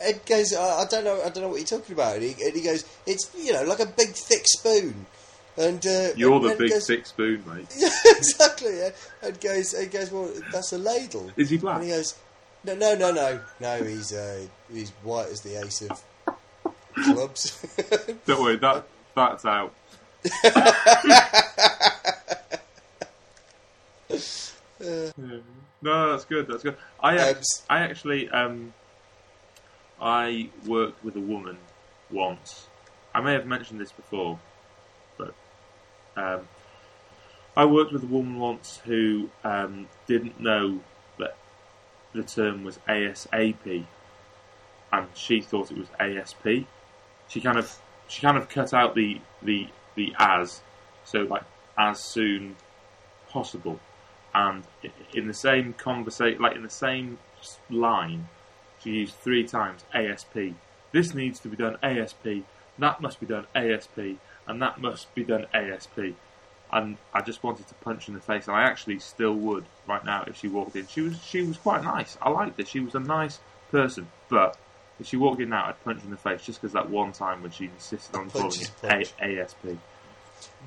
It- 0.00 0.16
Ed 0.16 0.26
goes, 0.26 0.54
I, 0.54 0.82
I 0.82 0.86
don't 0.88 1.04
know, 1.04 1.20
I 1.22 1.28
don't 1.28 1.42
know 1.42 1.48
what 1.48 1.58
you're 1.58 1.66
talking 1.78 1.94
about. 1.94 2.14
And 2.16 2.22
he, 2.24 2.34
and 2.44 2.54
he 2.54 2.62
goes, 2.62 2.84
it's 3.06 3.30
you 3.36 3.52
know 3.52 3.62
like 3.64 3.80
a 3.80 3.86
big 3.86 4.10
thick 4.10 4.42
spoon. 4.46 5.06
And 5.56 5.84
uh, 5.84 6.10
You're 6.16 6.34
and 6.36 6.44
the 6.50 6.54
big 6.56 6.70
goes, 6.70 6.86
thick 6.86 7.04
spoon, 7.06 7.42
mate. 7.46 7.66
Exactly. 8.06 8.76
Yeah. 8.78 8.90
And 9.22 9.40
goes, 9.40 9.74
and 9.74 9.90
goes, 9.90 10.10
well, 10.12 10.30
that's 10.52 10.72
a 10.72 10.78
ladle. 10.78 11.32
Is 11.36 11.50
he 11.50 11.56
black? 11.56 11.76
And 11.76 11.84
he 11.84 11.90
goes, 11.90 12.14
no, 12.62 12.74
no, 12.76 12.94
no, 12.94 13.10
no, 13.10 13.40
no. 13.58 13.82
He's 13.82 14.12
uh, 14.12 14.46
he's 14.72 14.90
white 15.02 15.28
as 15.28 15.40
the 15.40 15.56
ace 15.60 15.82
of 15.82 16.00
clubs. 16.94 17.66
Don't 18.26 18.40
worry, 18.42 18.56
that 18.56 18.86
that's 19.16 19.44
out. 19.44 19.74
Yeah. 24.80 25.10
No, 25.82 26.10
that's 26.10 26.24
good. 26.24 26.46
That's 26.48 26.62
good. 26.62 26.76
I 27.00 27.18
Um, 27.18 27.36
I 27.68 27.80
actually 27.80 28.28
um 28.30 28.72
I 30.00 30.50
worked 30.66 31.02
with 31.04 31.16
a 31.16 31.20
woman 31.20 31.58
once. 32.10 32.66
I 33.14 33.20
may 33.20 33.32
have 33.32 33.46
mentioned 33.46 33.80
this 33.80 33.92
before, 33.92 34.38
but 35.16 35.34
um, 36.16 36.48
I 37.56 37.64
worked 37.64 37.92
with 37.92 38.04
a 38.04 38.06
woman 38.06 38.38
once 38.38 38.80
who 38.84 39.30
um, 39.42 39.88
didn't 40.06 40.40
know 40.40 40.80
that 41.18 41.36
the 42.12 42.22
term 42.22 42.62
was 42.62 42.78
ASAP, 42.88 43.84
and 44.92 45.06
she 45.14 45.40
thought 45.40 45.70
it 45.72 45.78
was 45.78 45.88
ASP. 45.98 46.66
She 47.28 47.40
kind 47.40 47.58
of 47.58 47.76
she 48.06 48.22
kind 48.22 48.36
of 48.36 48.48
cut 48.48 48.72
out 48.72 48.94
the 48.94 49.20
the 49.42 49.68
the 49.96 50.14
as, 50.18 50.60
so 51.04 51.22
like 51.22 51.42
as 51.76 51.98
soon 52.00 52.56
possible, 53.28 53.80
and 54.34 54.64
in 55.12 55.26
the 55.26 55.34
same 55.34 55.72
conversation, 55.72 56.40
like 56.40 56.54
in 56.54 56.62
the 56.62 56.70
same 56.70 57.18
line, 57.70 58.28
she 58.82 58.90
used 58.90 59.14
three 59.14 59.44
times 59.46 59.84
ASP. 59.94 60.54
This 60.92 61.14
needs 61.14 61.40
to 61.40 61.48
be 61.48 61.56
done 61.56 61.76
ASP. 61.82 62.44
That 62.78 63.00
must 63.00 63.20
be 63.20 63.26
done 63.26 63.46
ASP, 63.54 63.98
and 64.46 64.62
that 64.62 64.80
must 64.80 65.12
be 65.14 65.24
done 65.24 65.46
ASP. 65.52 65.98
And 66.70 66.98
I 67.14 67.22
just 67.22 67.42
wanted 67.42 67.66
to 67.68 67.74
punch 67.76 68.06
her 68.06 68.10
in 68.10 68.14
the 68.14 68.20
face, 68.20 68.46
and 68.46 68.56
I 68.56 68.62
actually 68.62 68.98
still 68.98 69.34
would 69.34 69.64
right 69.86 70.04
now 70.04 70.24
if 70.26 70.36
she 70.36 70.48
walked 70.48 70.76
in. 70.76 70.86
She 70.86 71.00
was 71.00 71.20
she 71.22 71.42
was 71.42 71.56
quite 71.56 71.82
nice. 71.82 72.16
I 72.20 72.28
liked 72.30 72.58
her. 72.58 72.64
She 72.66 72.80
was 72.80 72.94
a 72.94 73.00
nice 73.00 73.40
person, 73.70 74.10
but 74.28 74.56
if 75.00 75.06
she 75.06 75.16
walked 75.16 75.40
in 75.40 75.48
now, 75.48 75.66
I'd 75.66 75.82
punch 75.82 76.00
her 76.00 76.04
in 76.04 76.10
the 76.10 76.16
face 76.16 76.44
just 76.44 76.60
because 76.60 76.74
that 76.74 76.90
one 76.90 77.12
time 77.12 77.42
when 77.42 77.50
she 77.50 77.64
insisted 77.66 78.14
on 78.16 78.30
calling 78.30 78.50
Punch 78.50 78.62
is 78.62 78.72
it. 78.82 79.14
A- 79.20 79.40
ASP. 79.42 79.62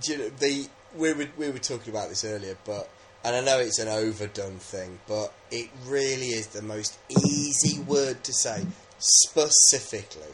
Do 0.01 0.11
you 0.11 0.17
know, 0.17 0.29
the 0.29 0.67
we 0.95 1.13
were 1.13 1.27
we 1.37 1.49
were 1.51 1.59
talking 1.59 1.93
about 1.93 2.09
this 2.09 2.25
earlier, 2.25 2.57
but 2.65 2.89
and 3.23 3.35
I 3.35 3.41
know 3.41 3.59
it's 3.59 3.79
an 3.79 3.87
overdone 3.87 4.57
thing, 4.57 4.99
but 5.07 5.33
it 5.51 5.69
really 5.85 6.27
is 6.27 6.47
the 6.47 6.61
most 6.61 6.97
easy 7.09 7.79
word 7.81 8.23
to 8.23 8.33
say 8.33 8.65
specifically. 8.97 10.33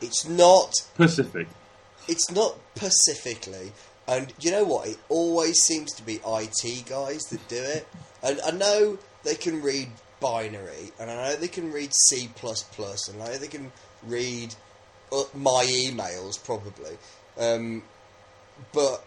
It's 0.00 0.26
not 0.28 0.72
Pacific. 0.94 1.48
it's 2.08 2.30
not 2.30 2.56
specifically, 2.76 3.72
and 4.06 4.32
you 4.40 4.50
know 4.50 4.64
what? 4.64 4.88
It 4.88 4.98
always 5.08 5.56
seems 5.62 5.92
to 5.94 6.02
be 6.04 6.20
IT 6.26 6.86
guys 6.86 7.22
that 7.30 7.46
do 7.48 7.56
it. 7.56 7.88
And 8.22 8.40
I 8.46 8.52
know 8.52 8.98
they 9.24 9.34
can 9.34 9.62
read 9.62 9.88
binary, 10.20 10.92
and 11.00 11.10
I 11.10 11.14
know 11.30 11.36
they 11.36 11.48
can 11.48 11.72
read 11.72 11.92
C 12.08 12.28
plus 12.36 12.62
plus, 12.62 13.08
and 13.08 13.20
I 13.22 13.26
know 13.26 13.36
they 13.38 13.48
can 13.48 13.72
read 14.04 14.54
uh, 15.12 15.24
my 15.34 15.66
emails 15.68 16.42
probably. 16.42 16.96
Um, 17.38 17.82
but 18.72 19.04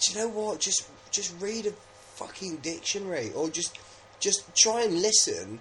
do 0.00 0.12
you 0.12 0.18
know 0.18 0.28
what? 0.28 0.60
Just 0.60 0.88
just 1.10 1.34
read 1.40 1.66
a 1.66 1.72
fucking 2.18 2.56
dictionary, 2.56 3.32
or 3.34 3.48
just 3.48 3.78
just 4.20 4.42
try 4.56 4.82
and 4.82 5.00
listen 5.00 5.60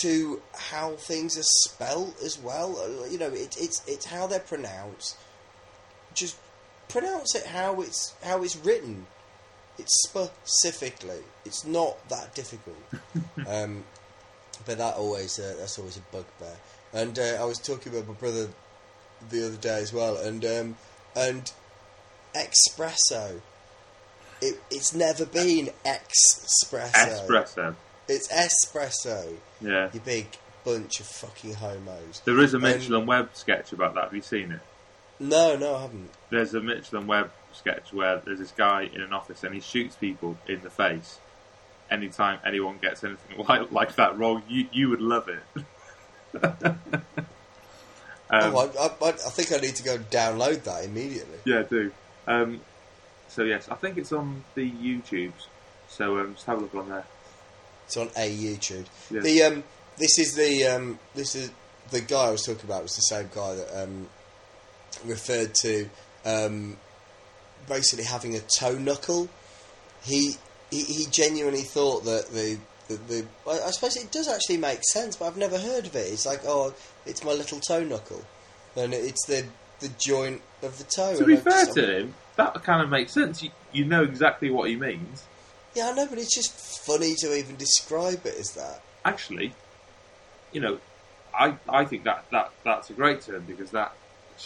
to 0.00 0.42
how 0.54 0.92
things 0.92 1.38
are 1.38 1.42
spelt 1.42 2.20
as 2.22 2.38
well. 2.38 2.76
Uh, 2.78 3.06
You 3.06 3.18
know, 3.18 3.28
it, 3.28 3.56
it's 3.58 3.82
it's 3.86 4.06
how 4.06 4.26
they're 4.26 4.40
pronounced. 4.40 5.16
Just 6.14 6.36
pronounce 6.88 7.34
it 7.34 7.46
how 7.46 7.80
it's 7.80 8.14
how 8.22 8.42
it's 8.42 8.56
written. 8.56 9.06
It's 9.78 9.94
specifically. 10.08 11.22
It's 11.44 11.64
not 11.64 12.08
that 12.08 12.34
difficult. 12.34 12.76
um, 13.48 13.84
but 14.66 14.78
that 14.78 14.94
always 14.94 15.38
uh, 15.38 15.56
that's 15.58 15.78
always 15.78 15.96
a 15.96 16.00
bugbear. 16.12 16.56
And 16.92 17.18
uh, 17.18 17.38
I 17.40 17.44
was 17.44 17.58
talking 17.58 17.92
about 17.92 18.06
my 18.06 18.14
brother 18.14 18.48
the 19.30 19.46
other 19.46 19.56
day 19.56 19.80
as 19.80 19.92
well, 19.92 20.16
and 20.16 20.44
um, 20.44 20.76
and 21.16 21.52
espresso. 22.34 23.40
It, 24.40 24.60
it's 24.70 24.94
never 24.94 25.24
been 25.26 25.70
espresso. 25.84 27.26
Espresso. 27.26 27.74
It's 28.08 28.28
espresso. 28.32 29.36
Yeah. 29.60 29.90
You 29.92 30.00
big 30.00 30.26
bunch 30.64 31.00
of 31.00 31.06
fucking 31.06 31.54
homos. 31.54 32.20
There 32.24 32.40
is 32.40 32.54
a 32.54 32.56
Um, 32.56 32.62
Mitchell 32.62 32.96
and 32.96 33.06
Webb 33.06 33.30
sketch 33.34 33.72
about 33.72 33.94
that. 33.94 34.04
Have 34.04 34.14
you 34.14 34.22
seen 34.22 34.52
it? 34.52 34.60
No, 35.20 35.56
no, 35.56 35.76
I 35.76 35.82
haven't. 35.82 36.10
There's 36.30 36.54
a 36.54 36.60
Mitchell 36.60 36.98
and 36.98 37.08
Webb 37.08 37.30
sketch 37.52 37.92
where 37.92 38.18
there's 38.18 38.40
this 38.40 38.50
guy 38.50 38.90
in 38.92 39.00
an 39.00 39.12
office 39.12 39.44
and 39.44 39.54
he 39.54 39.60
shoots 39.60 39.94
people 39.96 40.36
in 40.48 40.60
the 40.62 40.70
face. 40.70 41.18
Anytime 41.90 42.40
anyone 42.44 42.78
gets 42.80 43.04
anything 43.04 43.44
like, 43.48 43.70
like 43.70 43.94
that 43.96 44.18
wrong, 44.18 44.42
you 44.48 44.66
you 44.72 44.88
would 44.90 45.00
love 45.02 45.28
it. 45.28 45.64
um, 46.42 46.78
oh, 48.30 48.70
I, 48.80 49.04
I, 49.04 49.08
I 49.08 49.12
think 49.12 49.52
I 49.52 49.58
need 49.58 49.76
to 49.76 49.82
go 49.84 49.98
download 49.98 50.64
that 50.64 50.84
immediately. 50.84 51.38
Yeah, 51.44 51.60
I 51.60 51.62
do. 51.62 51.92
Um, 52.26 52.60
so 53.34 53.42
yes, 53.42 53.68
I 53.68 53.74
think 53.74 53.98
it's 53.98 54.12
on 54.12 54.44
the 54.54 54.70
YouTubes. 54.70 55.46
So 55.88 56.18
um, 56.18 56.34
just 56.34 56.46
have 56.46 56.58
a 56.58 56.60
look 56.62 56.74
on 56.74 56.88
there. 56.88 57.04
It's 57.86 57.96
on 57.96 58.08
a 58.16 58.30
YouTube. 58.36 58.86
Yeah. 59.10 59.20
The 59.20 59.42
um, 59.42 59.64
this 59.98 60.18
is 60.18 60.34
the 60.34 60.64
um, 60.66 60.98
this 61.14 61.34
is 61.34 61.50
the 61.90 62.00
guy 62.00 62.28
I 62.28 62.30
was 62.30 62.42
talking 62.42 62.64
about 62.64 62.82
was 62.82 62.96
the 62.96 63.02
same 63.02 63.28
guy 63.34 63.54
that 63.54 63.82
um, 63.82 64.08
referred 65.04 65.54
to 65.62 65.88
um, 66.24 66.76
basically 67.68 68.04
having 68.04 68.34
a 68.36 68.40
toe 68.40 68.78
knuckle. 68.78 69.28
He 70.02 70.36
he, 70.70 70.82
he 70.82 71.06
genuinely 71.10 71.62
thought 71.62 72.04
that 72.04 72.28
the 72.30 72.58
the, 72.88 72.94
the 72.94 73.26
I 73.46 73.66
I 73.66 73.70
suppose 73.70 73.96
it 73.96 74.10
does 74.10 74.28
actually 74.28 74.58
make 74.58 74.80
sense, 74.92 75.16
but 75.16 75.26
I've 75.26 75.36
never 75.36 75.58
heard 75.58 75.86
of 75.86 75.94
it. 75.94 76.12
It's 76.12 76.26
like 76.26 76.40
oh, 76.46 76.74
it's 77.06 77.24
my 77.24 77.32
little 77.32 77.60
toe 77.60 77.84
knuckle, 77.84 78.24
and 78.76 78.94
it's 78.94 79.26
the 79.26 79.44
the 79.80 79.90
joint 79.98 80.40
of 80.62 80.78
the 80.78 80.84
toe. 80.84 81.16
To 81.18 81.24
be 81.24 81.34
I 81.34 81.36
fair 81.36 81.52
just- 81.64 81.74
to 81.74 81.98
him, 82.00 82.14
that 82.36 82.62
kind 82.62 82.82
of 82.82 82.88
makes 82.90 83.12
sense. 83.12 83.42
You, 83.42 83.50
you 83.72 83.84
know 83.84 84.02
exactly 84.02 84.50
what 84.50 84.68
he 84.68 84.76
means. 84.76 85.24
yeah, 85.74 85.90
I 85.90 85.92
know, 85.92 86.06
but 86.06 86.18
it's 86.18 86.34
just 86.34 86.52
funny 86.86 87.14
to 87.20 87.36
even 87.36 87.56
describe 87.56 88.26
it 88.26 88.34
as 88.38 88.50
that. 88.52 88.82
Actually, 89.04 89.52
you 90.52 90.60
know, 90.60 90.78
I 91.38 91.56
I 91.68 91.84
think 91.84 92.04
that, 92.04 92.24
that 92.30 92.52
that's 92.64 92.90
a 92.90 92.92
great 92.92 93.22
term 93.22 93.44
because 93.46 93.70
that 93.72 93.92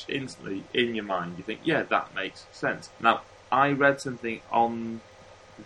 instantly 0.07 0.65
in 0.75 0.95
your 0.95 1.05
mind 1.05 1.35
you 1.39 1.45
think, 1.45 1.61
yeah, 1.65 1.83
that 1.85 2.15
makes 2.15 2.47
sense. 2.53 2.91
Now, 3.01 3.23
I 3.51 3.71
read 3.73 4.01
something 4.01 4.41
on 4.51 5.01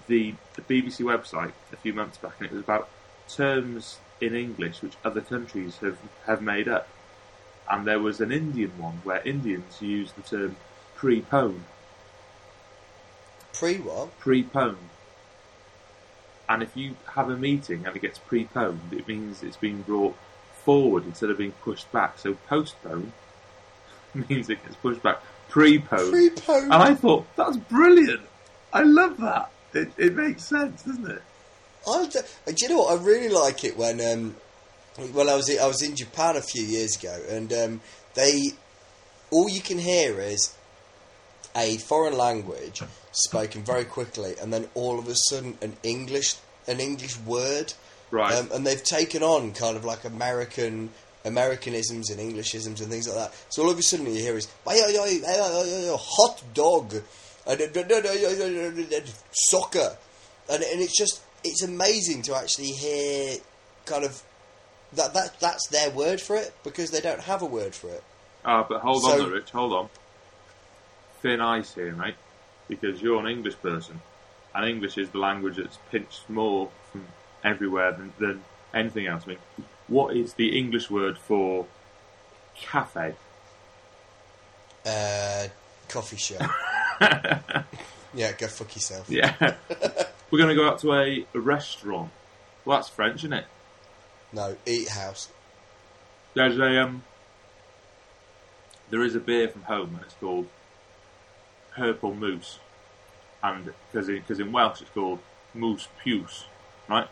the 0.07 0.35
the 0.55 0.63
BBC 0.63 1.01
website 1.01 1.53
a 1.73 1.77
few 1.77 1.93
months 1.93 2.19
back, 2.19 2.35
and 2.39 2.47
it 2.47 2.53
was 2.53 2.63
about 2.63 2.89
terms 3.29 3.99
in 4.21 4.35
English 4.35 4.83
which 4.83 4.95
other 5.05 5.21
countries 5.21 5.77
have 5.79 5.99
have 6.27 6.43
made 6.43 6.69
up. 6.69 6.89
And 7.71 7.87
there 7.87 8.01
was 8.01 8.21
an 8.21 8.33
Indian 8.33 8.73
one 8.77 9.01
where 9.05 9.23
Indians 9.23 9.81
use 9.81 10.13
the 10.13 10.23
term 10.23 10.57
prepone. 10.97 11.61
Pre 13.53 13.79
what? 13.79 14.19
preponed. 14.19 14.77
And 16.49 16.63
if 16.63 16.77
you 16.77 16.97
have 17.15 17.31
a 17.31 17.37
meeting 17.37 17.87
and 17.87 17.97
it 17.97 18.03
gets 18.03 18.19
preponed, 18.19 18.93
it 18.93 19.07
means 19.09 19.43
it's 19.43 19.57
being 19.57 19.83
brought 19.83 20.17
forward 20.65 21.05
instead 21.07 21.31
of 21.31 21.39
being 21.39 21.53
pushed 21.53 21.91
back. 21.93 22.19
So 22.19 22.35
postpone 22.49 23.13
means 24.15 24.51
it 24.51 24.63
gets 24.63 24.77
pushed 24.77 25.03
back. 25.03 25.23
Prepone. 25.51 26.11
Pre-pone. 26.11 26.65
and 26.65 26.73
I 26.75 26.95
thought, 26.95 27.27
that's 27.37 27.57
brilliant. 27.57 28.23
I 28.73 28.83
love 28.83 29.19
that. 29.19 29.51
It, 29.75 29.93
it 29.97 30.15
makes 30.15 30.45
sense, 30.45 30.83
doesn't 30.83 31.11
it? 31.11 31.23
I, 31.87 32.07
d- 32.07 32.21
do 32.47 32.55
you 32.59 32.69
know 32.71 32.79
what? 32.83 32.99
I 32.99 33.03
really 33.03 33.29
like 33.29 33.65
it 33.65 33.77
when 33.77 34.01
um, 34.01 34.37
well, 35.13 35.31
I 35.31 35.35
was 35.35 35.55
I 35.57 35.67
was 35.67 35.83
in 35.83 35.97
Japan 35.97 36.37
a 36.37 36.43
few 36.43 36.63
years 36.63 36.97
ago, 36.97 37.19
and 37.29 37.53
um, 37.53 37.81
they 38.15 38.53
all 39.31 39.49
you 39.49 39.61
can 39.61 39.79
hear 39.79 40.21
is 40.21 40.55
a 41.57 41.77
foreign 41.79 42.17
language 42.17 42.83
spoken 43.13 43.63
very 43.63 43.85
quickly, 43.85 44.35
and 44.41 44.53
then 44.53 44.69
all 44.75 44.99
of 44.99 45.07
a 45.09 45.15
sudden 45.15 45.59
an 45.63 45.77
English 45.83 46.35
an 46.69 46.79
English 46.81 47.19
word, 47.21 47.75
Right. 48.13 48.35
Um, 48.37 48.51
and 48.53 48.67
they've 48.67 48.83
taken 48.83 49.23
on 49.23 49.53
kind 49.53 49.75
of 49.77 49.85
like 49.87 50.05
American 50.05 50.91
Americanisms 51.25 52.11
and 52.11 52.21
Englishisms 52.21 52.81
and 52.81 52.89
things 52.91 53.09
like 53.09 53.17
that. 53.17 53.33
So 53.49 53.63
all 53.63 53.71
of 53.71 53.79
a 53.79 53.83
sudden 53.83 54.07
you 54.07 54.21
hear 54.21 54.37
is 54.37 54.49
hot 55.97 56.43
dog, 56.53 56.95
and 57.47 57.61
soccer, 59.33 59.97
and 60.51 60.63
and 60.63 60.81
it's 60.81 60.97
just 60.97 61.23
it's 61.45 61.63
amazing 61.63 62.23
to 62.23 62.37
actually 62.37 62.69
hear 62.69 63.37
kind 63.87 64.05
of 64.05 64.23
that 64.93 65.15
that 65.15 65.41
that's 65.41 65.67
their 65.69 65.91
word 65.91 66.21
for 66.21 66.37
it 66.37 66.53
because 66.65 66.91
they 66.91 67.01
don't 67.01 67.21
have 67.21 67.43
a 67.43 67.47
word 67.47 67.75
for 67.75 67.89
it. 67.89 68.03
Ah, 68.45 68.65
but 68.69 68.81
hold 68.81 69.03
So- 69.03 69.13
on, 69.13 69.19
there, 69.19 69.29
Rich. 69.29 69.51
Hold 69.51 69.73
on. 69.73 69.89
Thin 71.23 71.41
ice 71.41 71.75
here, 71.75 71.93
mate, 71.93 72.17
because 72.69 73.01
you're 73.01 73.21
an 73.21 73.29
English 73.29 73.55
person, 73.63 74.01
and 74.55 74.69
English 74.69 74.99
is 74.99 75.11
the 75.11 75.19
language 75.19 75.57
that's 75.57 75.79
pinched 75.91 76.29
more 76.29 76.69
from 76.91 77.07
everywhere 77.45 77.93
than, 77.93 78.13
than 78.19 78.43
anything 78.75 79.07
else. 79.07 79.23
I 79.27 79.31
mean, 79.31 79.39
what 79.87 80.17
is 80.17 80.35
the 80.35 80.59
English 80.59 80.91
word 80.91 81.17
for 81.17 81.67
cafe? 82.57 83.15
Uh, 84.85 85.47
coffee 85.89 86.17
shop. 86.17 86.51
yeah, 88.15 88.33
go 88.33 88.49
fuck 88.49 88.75
yourself. 88.75 89.09
Yeah, 89.09 89.35
we're 90.31 90.39
going 90.39 90.49
to 90.49 90.57
go 90.57 90.69
out 90.69 90.81
to 90.81 90.93
a, 90.93 91.25
a 91.35 91.41
restaurant. 91.41 92.11
Well, 92.65 92.79
that's 92.79 92.89
French, 92.89 93.21
isn't 93.21 93.33
it? 93.33 93.45
No, 94.33 94.57
eat 94.67 94.89
house. 94.89 95.29
There's 96.35 96.59
a 96.59 96.83
um, 96.83 97.05
there 98.91 99.03
is 99.03 99.15
a 99.15 99.21
beer 99.21 99.49
from 99.49 99.63
home, 99.63 99.95
and 99.95 100.05
it's 100.05 100.15
called 100.15 100.49
Purple 101.75 102.15
Moose, 102.15 102.59
and 103.43 103.73
because 103.91 104.09
because 104.09 104.41
in 104.41 104.53
Welsh 104.53 104.81
it's 104.81 104.91
called 104.91 105.21
Mws 105.57 105.89
Piws, 106.03 106.45
right? 106.89 107.09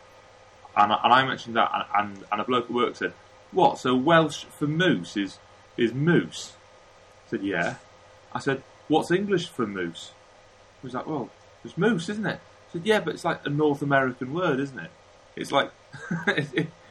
And 0.77 0.93
I, 0.93 1.01
and 1.03 1.13
I 1.13 1.27
mentioned 1.27 1.57
that, 1.57 1.71
and, 1.75 2.13
and 2.15 2.25
and 2.33 2.41
a 2.41 2.45
bloke 2.45 2.65
at 2.65 2.71
work 2.71 2.97
said, 2.97 3.13
"What? 3.53 3.79
So 3.79 3.95
Welsh 3.95 4.45
for 4.45 4.67
moose 4.67 5.17
is 5.17 5.39
is 5.77 5.93
moose?" 5.93 6.55
I 7.27 7.31
said, 7.31 7.43
"Yeah." 7.43 7.77
I 8.33 8.39
said, 8.39 8.63
"What's 8.89 9.11
English 9.11 9.49
for 9.49 9.67
moose?" 9.67 10.13
He 10.81 10.87
was 10.87 10.95
like, 10.95 11.07
"Well, 11.07 11.31
it's 11.65 11.77
moose, 11.77 12.09
isn't 12.09 12.27
it?" 12.27 12.41
I 12.69 12.73
said, 12.73 12.87
"Yeah, 12.87 13.01
but 13.01 13.15
it's 13.15 13.25
like 13.25 13.45
a 13.45 13.51
North 13.51 13.83
American 13.83 14.33
word, 14.33 14.61
isn't 14.61 14.79
it? 14.79 14.91
It's 15.37 15.53
like 15.53 15.73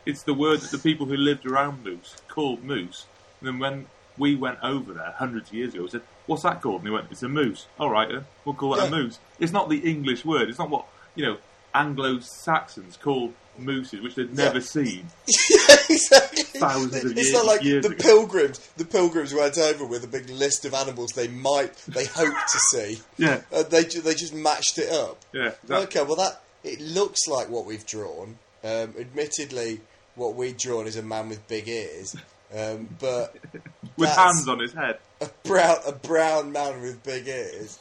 it's 0.06 0.24
the 0.24 0.34
word 0.34 0.62
that 0.62 0.72
the 0.72 0.78
people 0.78 1.06
who 1.06 1.16
lived 1.16 1.46
around 1.46 1.84
moose 1.84 2.16
called 2.28 2.64
moose. 2.64 3.06
And 3.40 3.48
then 3.48 3.60
when 3.60 3.86
we 4.20 4.36
went 4.36 4.60
over 4.62 4.94
there 4.94 5.14
hundreds 5.18 5.50
of 5.50 5.56
years 5.56 5.74
ago, 5.74 5.84
we 5.84 5.90
said, 5.90 6.02
"What's 6.28 6.44
that 6.44 6.62
called?" 6.62 6.82
And 6.82 6.88
they 6.88 6.92
went, 6.92 7.08
"It's 7.10 7.24
a 7.24 7.30
moose." 7.30 7.66
All 7.80 7.90
right, 7.90 8.10
we'll 8.46 8.56
call 8.56 8.76
it 8.76 8.88
a 8.88 8.92
moose. 8.92 9.18
It's 9.40 9.52
not 9.52 9.70
the 9.70 9.80
English 9.80 10.24
word. 10.26 10.50
It's 10.50 10.60
not 10.60 10.70
what 10.70 10.86
you 11.16 11.26
know 11.26 11.38
Anglo 11.74 12.20
Saxons 12.20 12.98
call 12.98 13.34
mooses, 13.58 14.02
which 14.02 14.16
they'd 14.16 14.36
never 14.36 14.60
Yeah. 14.60 14.64
seen. 14.64 15.06
yeah, 15.50 15.76
exactly. 15.90 16.44
Thousands 16.44 16.96
of 17.06 17.12
it's 17.12 17.22
years- 17.30 17.34
not 17.34 17.46
like 17.46 17.62
the 17.62 17.78
ago. 17.78 17.90
pilgrims. 17.98 18.60
The 18.78 18.86
pilgrims 18.86 19.34
went 19.34 19.58
over 19.58 19.86
with 19.86 20.04
a 20.04 20.08
big 20.08 20.30
list 20.30 20.64
of 20.66 20.74
animals 20.74 21.12
they 21.12 21.28
might, 21.28 21.76
they 21.88 22.06
hoped 22.06 22.48
to 22.52 22.60
see. 22.72 23.00
Yeah, 23.18 23.42
And 23.52 23.66
they 23.70 23.84
they 23.84 24.14
just 24.16 24.34
matched 24.34 24.78
it 24.78 24.90
up. 24.92 25.24
yeah. 25.34 25.52
That, 25.68 25.84
Okay, 25.84 26.04
well 26.04 26.16
that 26.18 26.42
it 26.64 26.80
looks 26.82 27.28
like 27.28 27.50
what 27.50 27.66
we've 27.66 27.86
drawn. 27.86 28.38
Um, 28.64 28.94
admittedly, 29.00 29.82
what 30.16 30.36
we've 30.36 30.58
drawn 30.58 30.88
is 30.88 30.96
a 30.98 31.02
man 31.04 31.30
with 31.30 31.46
big 31.48 31.68
ears, 31.70 32.16
um, 32.56 32.90
but 33.00 33.36
with 33.98 34.10
hands 34.10 34.48
on 34.48 34.60
his 34.60 34.74
head. 34.74 35.00
a 35.22 35.30
brown 35.44 35.78
a 35.86 35.92
brown 35.92 36.52
man 36.52 36.82
with 36.82 37.04
big 37.04 37.28
ears. 37.28 37.80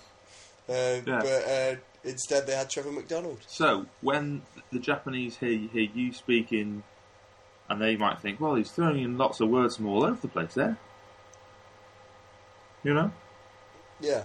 Uh, 0.68 1.00
Yeah. 1.06 1.20
But 1.22 1.24
uh, 1.48 1.76
instead, 2.04 2.46
they 2.46 2.54
had 2.54 2.68
Trevor 2.70 2.92
McDonald. 2.92 3.40
So 3.46 3.86
when 4.00 4.42
the 4.72 4.78
Japanese 4.78 5.36
hear, 5.36 5.56
hear 5.56 5.88
you 5.94 6.12
speaking, 6.12 6.82
and 7.68 7.80
they 7.80 7.96
might 7.96 8.20
think, 8.20 8.40
"Well, 8.40 8.56
he's 8.56 8.70
throwing 8.70 9.02
in 9.02 9.16
lots 9.16 9.40
of 9.40 9.48
words 9.48 9.76
from 9.76 9.86
all 9.86 10.04
over 10.04 10.20
the 10.20 10.28
place 10.28 10.54
there." 10.54 10.76
You 12.84 12.94
know, 12.94 13.10
Yeah, 14.00 14.24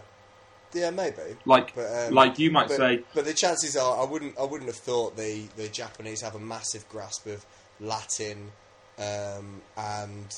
yeah, 0.73 0.91
maybe. 0.91 1.38
like 1.45 1.73
But, 1.73 2.08
um, 2.08 2.13
like 2.13 2.38
you 2.38 2.51
might 2.51 2.67
but, 2.67 2.77
say, 2.77 3.03
but 3.13 3.25
the 3.25 3.34
chances 3.34 3.75
are, 3.75 3.99
I 3.99 4.10
wouldn't, 4.10 4.38
I 4.38 4.43
wouldn't 4.43 4.69
have 4.69 4.77
thought 4.77 5.17
the, 5.17 5.47
the 5.56 5.67
Japanese 5.69 6.21
have 6.21 6.36
a 6.36 6.39
massive 6.39 6.88
grasp 6.88 7.25
of 7.25 7.45
Latin 7.79 8.51
um, 8.99 9.62
and 9.77 10.36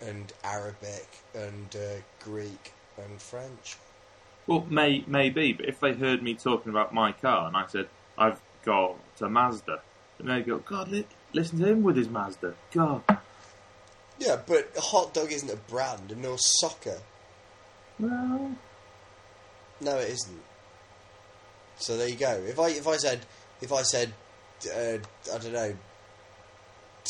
and 0.00 0.32
Arabic 0.44 1.06
and 1.34 1.76
uh, 1.76 2.00
Greek 2.24 2.72
and 2.96 3.20
French. 3.20 3.76
Well, 4.46 4.66
may 4.68 5.04
maybe, 5.06 5.52
but 5.52 5.66
if 5.66 5.80
they 5.80 5.92
heard 5.92 6.22
me 6.22 6.34
talking 6.34 6.70
about 6.70 6.92
my 6.94 7.12
car 7.12 7.46
and 7.46 7.56
I 7.56 7.66
said 7.66 7.88
I've 8.18 8.40
got 8.64 8.96
a 9.20 9.28
Mazda, 9.28 9.80
then 10.18 10.26
they 10.28 10.42
go, 10.42 10.58
God, 10.58 10.88
li- 10.88 11.06
listen 11.32 11.58
to 11.60 11.68
him 11.68 11.82
with 11.82 11.96
his 11.96 12.08
Mazda. 12.08 12.54
God, 12.72 13.02
Yeah, 14.18 14.40
but 14.46 14.72
a 14.76 14.80
hot 14.80 15.14
dog 15.14 15.30
isn't 15.32 15.50
a 15.50 15.56
brand, 15.56 16.10
and 16.12 16.22
nor 16.22 16.36
soccer. 16.38 16.98
well, 17.98 18.52
No, 19.80 19.96
it 19.98 20.10
isn't. 20.10 20.42
So 21.78 21.96
there 21.96 22.08
you 22.08 22.16
go. 22.16 22.32
If 22.46 22.58
I 22.58 22.70
if 22.70 22.86
I 22.86 22.96
said 22.96 23.20
if 23.62 23.72
I 23.72 23.82
said 23.82 24.12
uh, 24.66 24.98
I 25.34 25.38
don't 25.38 25.52
know 25.52 25.74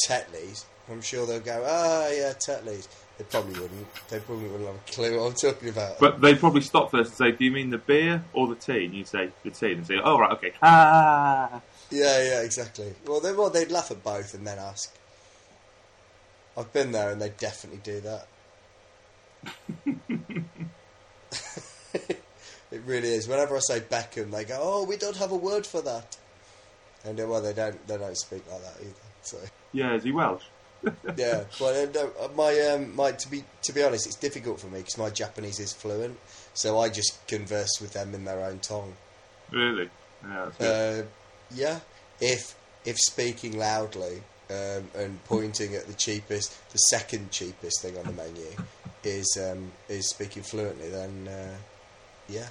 Tetley's, 0.07 0.65
I'm 0.91 1.03
sure 1.03 1.27
they'll 1.27 1.41
go. 1.41 1.63
Ah, 1.67 2.09
yeah, 2.09 2.33
Tetley's. 2.33 2.89
They 3.21 3.25
probably 3.25 3.61
wouldn't. 3.61 3.87
They 4.09 4.19
probably 4.19 4.49
wouldn't 4.49 4.67
have 4.67 4.77
a 4.77 4.91
clue 4.91 5.21
what 5.21 5.27
I'm 5.27 5.35
talking 5.35 5.69
about. 5.69 5.99
but 5.99 6.23
they'd 6.23 6.41
probably 6.41 6.63
stop 6.63 6.91
first 6.91 7.11
and 7.11 7.19
say, 7.19 7.37
"Do 7.37 7.45
you 7.45 7.51
mean 7.51 7.69
the 7.69 7.77
beer 7.77 8.25
or 8.33 8.49
the 8.49 8.55
tea?" 8.55 8.87
And 8.87 8.95
you 8.95 9.05
say 9.05 9.29
the 9.45 9.51
tea, 9.51 9.73
and 9.73 9.87
say, 9.87 9.97
"Oh 10.03 10.19
right, 10.19 10.33
okay." 10.33 10.55
Ah, 10.63 11.61
yeah, 11.91 12.23
yeah, 12.23 12.41
exactly. 12.41 12.95
Well, 13.07 13.21
they 13.21 13.33
well 13.33 13.51
they'd 13.51 13.71
laugh 13.71 13.91
at 13.91 14.03
both 14.03 14.33
and 14.33 14.47
then 14.47 14.59
ask. 14.59 14.91
I've 16.57 16.73
been 16.73 16.93
there, 16.93 17.11
and 17.11 17.21
they 17.21 17.29
definitely 17.29 17.81
do 17.85 18.01
that. 18.01 18.27
it 22.71 22.81
really 22.87 23.09
is. 23.09 23.29
Whenever 23.29 23.57
I 23.57 23.61
say 23.61 23.81
Beckham, 23.81 24.31
they 24.31 24.45
go, 24.45 24.59
"Oh, 24.61 24.85
we 24.85 24.97
don't 24.97 25.19
have 25.19 25.31
a 25.31 25.37
word 25.37 25.67
for 25.67 25.83
that," 25.83 26.17
and 27.05 27.19
well, 27.19 27.43
they 27.43 27.53
don't. 27.53 27.87
They 27.87 27.99
don't 27.99 28.17
speak 28.17 28.51
like 28.51 28.63
that 28.63 28.77
either. 28.81 28.95
So. 29.23 29.37
Yeah, 29.73 29.95
is 29.95 30.05
he 30.05 30.13
Welsh? 30.13 30.45
yeah, 31.17 31.45
well, 31.61 31.89
uh, 31.95 32.25
uh, 32.25 32.29
my 32.35 32.59
um, 32.73 32.97
my 32.97 33.13
to 33.13 33.31
be 33.31 33.45
to 33.63 33.73
be 33.73 33.83
honest, 33.83 34.07
it's 34.07 34.17
difficult 34.17 34.61
for 34.61 34.69
me 34.69 34.79
because 34.79 34.97
my 34.97 35.11
Japanese 35.11 35.61
is 35.61 35.73
fluent, 35.73 36.19
so 36.55 36.79
I 36.79 36.89
just 36.89 37.27
converse 37.27 37.81
with 37.81 37.93
them 37.93 38.15
in 38.15 38.25
their 38.25 38.43
own 38.45 38.61
tongue. 38.61 38.95
Really? 39.51 39.91
Yeah. 40.23 40.51
Uh, 40.59 41.03
yeah, 41.55 41.81
if 42.21 42.55
if 42.85 42.99
speaking 42.99 43.59
loudly 43.59 44.23
um, 44.49 44.89
and 44.95 45.23
pointing 45.25 45.75
at 45.75 45.87
the 45.87 45.95
cheapest, 45.95 46.57
the 46.73 46.79
second 46.79 47.31
cheapest 47.31 47.83
thing 47.83 47.99
on 47.99 48.05
the 48.05 48.13
menu 48.13 48.47
is 49.05 49.39
um, 49.41 49.73
is 49.89 50.09
speaking 50.09 50.43
fluently, 50.43 50.89
then 50.89 51.29
uh, 51.29 51.57
yeah, 52.29 52.49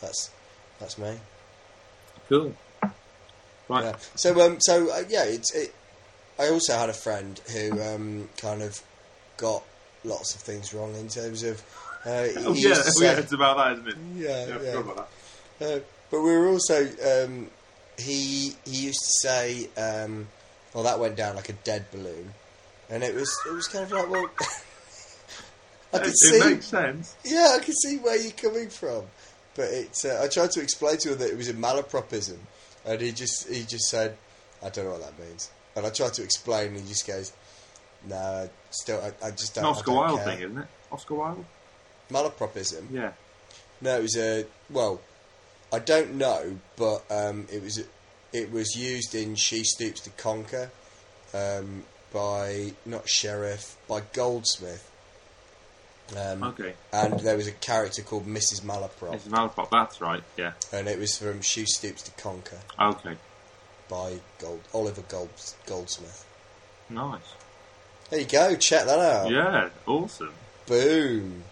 that's 0.00 0.30
that's 0.78 0.98
me. 0.98 1.16
cool. 2.28 2.54
Right. 3.68 3.84
Yeah. 3.84 3.96
So 4.14 4.40
um, 4.40 4.58
so 4.60 4.90
uh, 4.90 5.02
yeah, 5.08 5.24
it's 5.24 5.54
it. 5.54 5.74
I 6.38 6.48
also 6.50 6.76
had 6.76 6.88
a 6.88 6.94
friend 6.94 7.40
who 7.52 7.80
um, 7.82 8.28
kind 8.36 8.62
of 8.62 8.80
got 9.36 9.62
lots 10.04 10.34
of 10.34 10.40
things 10.40 10.72
wrong 10.72 10.94
in 10.96 11.08
terms 11.08 11.42
of. 11.42 11.62
Uh, 12.04 12.22
he 12.28 12.32
Oh 12.44 12.54
yeah, 12.54 12.74
say- 12.74 13.04
yeah, 13.06 13.18
it's 13.18 13.32
about 13.32 13.56
that, 13.56 13.72
isn't 13.72 13.88
it? 13.88 13.96
yeah, 14.16 14.46
Yeah, 14.46 14.62
yeah. 14.62 14.78
about 14.80 15.08
that. 15.60 15.66
Uh, 15.78 15.80
but 16.10 16.20
we 16.22 16.30
were 16.30 16.48
also 16.48 16.86
um, 17.04 17.50
he 17.98 18.54
he 18.64 18.76
used 18.86 19.00
to 19.00 19.28
say, 19.28 19.68
um, 19.76 20.28
"Well, 20.72 20.84
that 20.84 20.98
went 21.00 21.16
down 21.16 21.34
like 21.36 21.48
a 21.48 21.54
dead 21.54 21.86
balloon," 21.90 22.32
and 22.88 23.02
it 23.02 23.14
was 23.14 23.36
it 23.46 23.52
was 23.52 23.66
kind 23.66 23.84
of 23.84 23.90
like, 23.92 24.08
well, 24.08 24.30
I 25.92 25.98
could 25.98 26.08
It, 26.08 26.16
see, 26.16 26.36
it 26.36 26.44
makes 26.46 26.66
sense. 26.66 27.16
yeah, 27.24 27.56
I 27.56 27.58
could 27.64 27.74
see 27.82 27.96
where 27.96 28.16
you're 28.16 28.30
coming 28.32 28.68
from, 28.70 29.04
but 29.54 29.64
it's. 29.70 30.04
Uh, 30.04 30.20
I 30.22 30.28
tried 30.28 30.50
to 30.52 30.60
explain 30.62 30.98
to 30.98 31.12
him 31.12 31.18
that 31.18 31.30
it 31.30 31.36
was 31.36 31.48
a 31.48 31.54
malapropism, 31.54 32.38
and 32.86 33.00
he 33.00 33.10
just 33.12 33.48
he 33.48 33.64
just 33.64 33.88
said, 33.88 34.16
"I 34.62 34.68
don't 34.70 34.84
know 34.84 34.92
what 34.92 35.00
that 35.02 35.18
means," 35.18 35.50
and 35.78 35.86
I 35.86 35.90
tried 35.90 36.14
to 36.14 36.22
explain, 36.22 36.68
and 36.68 36.80
he 36.80 36.86
just 36.88 37.06
goes, 37.06 37.32
"No, 38.06 38.16
I 38.16 38.50
still, 38.70 39.00
I, 39.00 39.26
I 39.26 39.30
just 39.30 39.54
don't." 39.54 39.64
I 39.64 39.68
Oscar 39.68 39.86
don't 39.86 39.96
Wilde 39.96 40.18
care." 40.18 40.24
thing, 40.26 40.38
isn't 40.44 40.58
it? 40.58 40.66
Oscar 40.92 41.14
Wilde? 41.14 41.44
Malapropism. 42.10 42.86
Yeah. 42.90 43.12
No, 43.80 43.98
it 43.98 44.02
was 44.02 44.16
a 44.16 44.46
well. 44.70 45.00
I 45.72 45.78
don't 45.78 46.14
know, 46.14 46.58
but 46.76 47.04
um, 47.10 47.46
it 47.52 47.62
was 47.62 47.82
it 48.32 48.50
was 48.50 48.74
used 48.76 49.14
in 49.14 49.34
She 49.34 49.64
Stoops 49.64 50.00
to 50.02 50.10
Conquer 50.10 50.70
um, 51.34 51.84
by 52.12 52.72
not 52.86 53.08
Sheriff 53.08 53.76
by 53.88 54.00
Goldsmith. 54.12 54.90
Um, 56.16 56.42
Okay. 56.42 56.72
And 56.90 57.20
there 57.20 57.36
was 57.36 57.46
a 57.46 57.52
character 57.52 58.00
called 58.02 58.26
Mrs. 58.26 58.62
Malaprop, 58.62 59.12
It's 59.14 59.28
Malaprop, 59.28 59.68
that's 59.70 60.00
right, 60.00 60.22
yeah. 60.38 60.52
and 60.72 60.88
it 60.88 60.98
was 60.98 61.18
from 61.18 61.42
She 61.42 61.66
Stoops 61.66 62.00
to 62.04 62.10
Conquer. 62.12 62.56
Okay. 62.80 63.14
By 63.88 64.18
Gold 64.38 64.60
Oliver 64.74 65.02
Gold, 65.08 65.30
Goldsmith. 65.66 66.24
Nice. 66.90 67.20
There 68.10 68.20
you 68.20 68.26
go. 68.26 68.56
Check 68.56 68.86
that 68.86 68.98
out. 68.98 69.30
Yeah, 69.30 69.68
awesome. 69.86 70.32
Boom. 70.66 71.44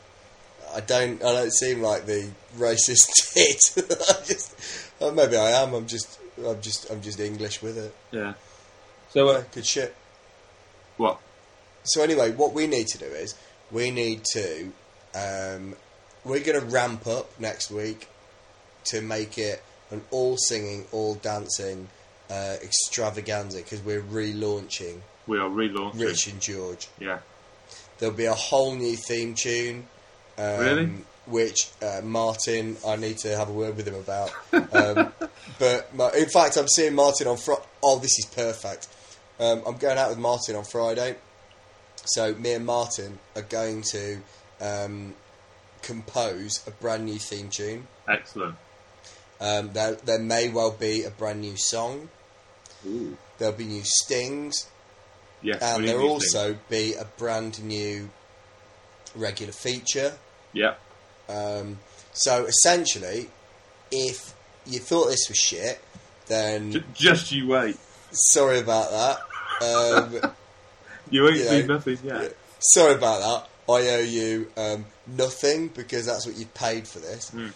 I 0.74 0.80
don't. 0.80 1.22
I 1.22 1.32
don't 1.32 1.52
seem 1.52 1.82
like 1.82 2.06
the 2.06 2.30
racist 2.56 3.08
tit. 3.32 3.60
I 3.76 4.24
just. 4.24 4.54
oh, 5.00 5.10
maybe 5.12 5.36
I 5.36 5.50
am. 5.62 5.74
I'm 5.74 5.86
just. 5.86 6.18
I'm 6.44 6.60
just. 6.60 6.90
I'm 6.90 7.02
just 7.02 7.20
English 7.20 7.62
with 7.62 7.78
it. 7.78 7.94
Yeah. 8.10 8.34
So, 9.10 9.30
Yeah, 9.30 9.38
uh, 9.38 9.44
good 9.52 9.66
shit. 9.66 9.94
what? 10.96 11.20
So 11.84 12.02
anyway, 12.02 12.32
what 12.32 12.52
we 12.52 12.66
need 12.66 12.88
to 12.88 12.98
do 12.98 13.04
is 13.06 13.34
we 13.70 13.90
need 13.90 14.24
to. 14.32 14.72
Um, 15.14 15.74
we're 16.24 16.42
going 16.42 16.60
to 16.60 16.66
ramp 16.66 17.06
up 17.06 17.38
next 17.38 17.70
week 17.70 18.08
to 18.84 19.00
make 19.00 19.38
it 19.38 19.62
an 19.90 20.02
all 20.10 20.36
singing, 20.36 20.86
all 20.90 21.14
dancing 21.14 21.88
uh, 22.30 22.56
extravaganza 22.62 23.58
because 23.58 23.82
we're 23.82 24.02
relaunching 24.02 25.00
We 25.26 25.38
are 25.38 25.48
relaunching. 25.48 26.00
Rich 26.00 26.26
and 26.28 26.40
George. 26.40 26.88
Yeah. 27.00 27.18
There'll 27.98 28.14
be 28.14 28.26
a 28.26 28.34
whole 28.34 28.74
new 28.74 28.96
theme 28.96 29.34
tune. 29.34 29.86
Um, 30.38 30.58
Really? 30.60 30.90
Which 31.26 31.68
uh, 31.82 32.02
Martin, 32.04 32.76
I 32.86 32.94
need 32.96 33.18
to 33.18 33.36
have 33.36 33.48
a 33.48 33.52
word 33.52 33.76
with 33.76 33.88
him 33.88 33.96
about. 33.96 34.30
Um, 34.52 35.12
but 35.58 35.92
Ma- 35.94 36.10
in 36.10 36.28
fact, 36.28 36.56
I'm 36.56 36.68
seeing 36.68 36.94
Martin 36.94 37.26
on 37.26 37.36
Friday. 37.36 37.62
Oh, 37.82 37.98
this 37.98 38.16
is 38.18 38.26
perfect. 38.26 38.86
Um, 39.40 39.62
I'm 39.66 39.76
going 39.76 39.98
out 39.98 40.10
with 40.10 40.18
Martin 40.18 40.54
on 40.54 40.62
Friday. 40.64 41.16
So 42.04 42.32
me 42.34 42.52
and 42.52 42.64
Martin 42.64 43.18
are 43.34 43.42
going 43.42 43.82
to 43.90 44.18
um, 44.60 45.14
compose 45.82 46.62
a 46.66 46.70
brand 46.70 47.04
new 47.06 47.18
theme 47.18 47.48
tune. 47.48 47.86
Excellent. 48.08 48.54
Um, 49.40 49.72
there, 49.72 49.92
there 49.94 50.18
may 50.18 50.48
well 50.48 50.70
be 50.70 51.04
a 51.04 51.10
brand 51.10 51.40
new 51.40 51.56
song. 51.56 52.08
Ooh. 52.86 53.16
There'll 53.38 53.54
be 53.54 53.64
new 53.64 53.82
stings. 53.84 54.68
Yes. 55.42 55.60
and 55.62 55.86
there'll 55.86 56.02
interesting. 56.14 56.40
also 56.40 56.58
be 56.70 56.94
a 56.94 57.04
brand 57.04 57.62
new 57.62 58.08
regular 59.14 59.52
feature. 59.52 60.14
Yeah. 60.52 60.74
Um, 61.28 61.78
so 62.12 62.46
essentially, 62.46 63.28
if 63.92 64.34
you 64.64 64.78
thought 64.78 65.08
this 65.08 65.28
was 65.28 65.36
shit, 65.38 65.80
then 66.26 66.72
J- 66.72 66.84
just 66.94 67.32
you 67.32 67.48
wait. 67.48 67.76
sorry 68.10 68.58
about 68.60 68.90
that. 69.60 70.24
Um, 70.24 70.32
You 71.10 71.28
ain't 71.28 71.36
you 71.36 71.44
seen 71.44 71.66
know, 71.68 71.74
nothing 71.74 71.98
yet. 72.02 72.34
sorry 72.58 72.94
about 72.94 73.20
that. 73.20 73.72
I 73.72 73.88
owe 73.94 74.00
you 74.00 74.48
um, 74.56 74.86
nothing 75.06 75.68
because 75.68 76.04
that's 76.06 76.26
what 76.26 76.36
you 76.36 76.46
paid 76.46 76.88
for 76.88 76.98
this. 76.98 77.30
Mm. 77.32 77.52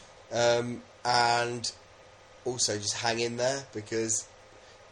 Um, 0.60 0.82
and 1.04 1.70
also 2.44 2.76
just 2.76 2.96
hang 2.96 3.20
in 3.20 3.36
there 3.36 3.62
because 3.74 4.26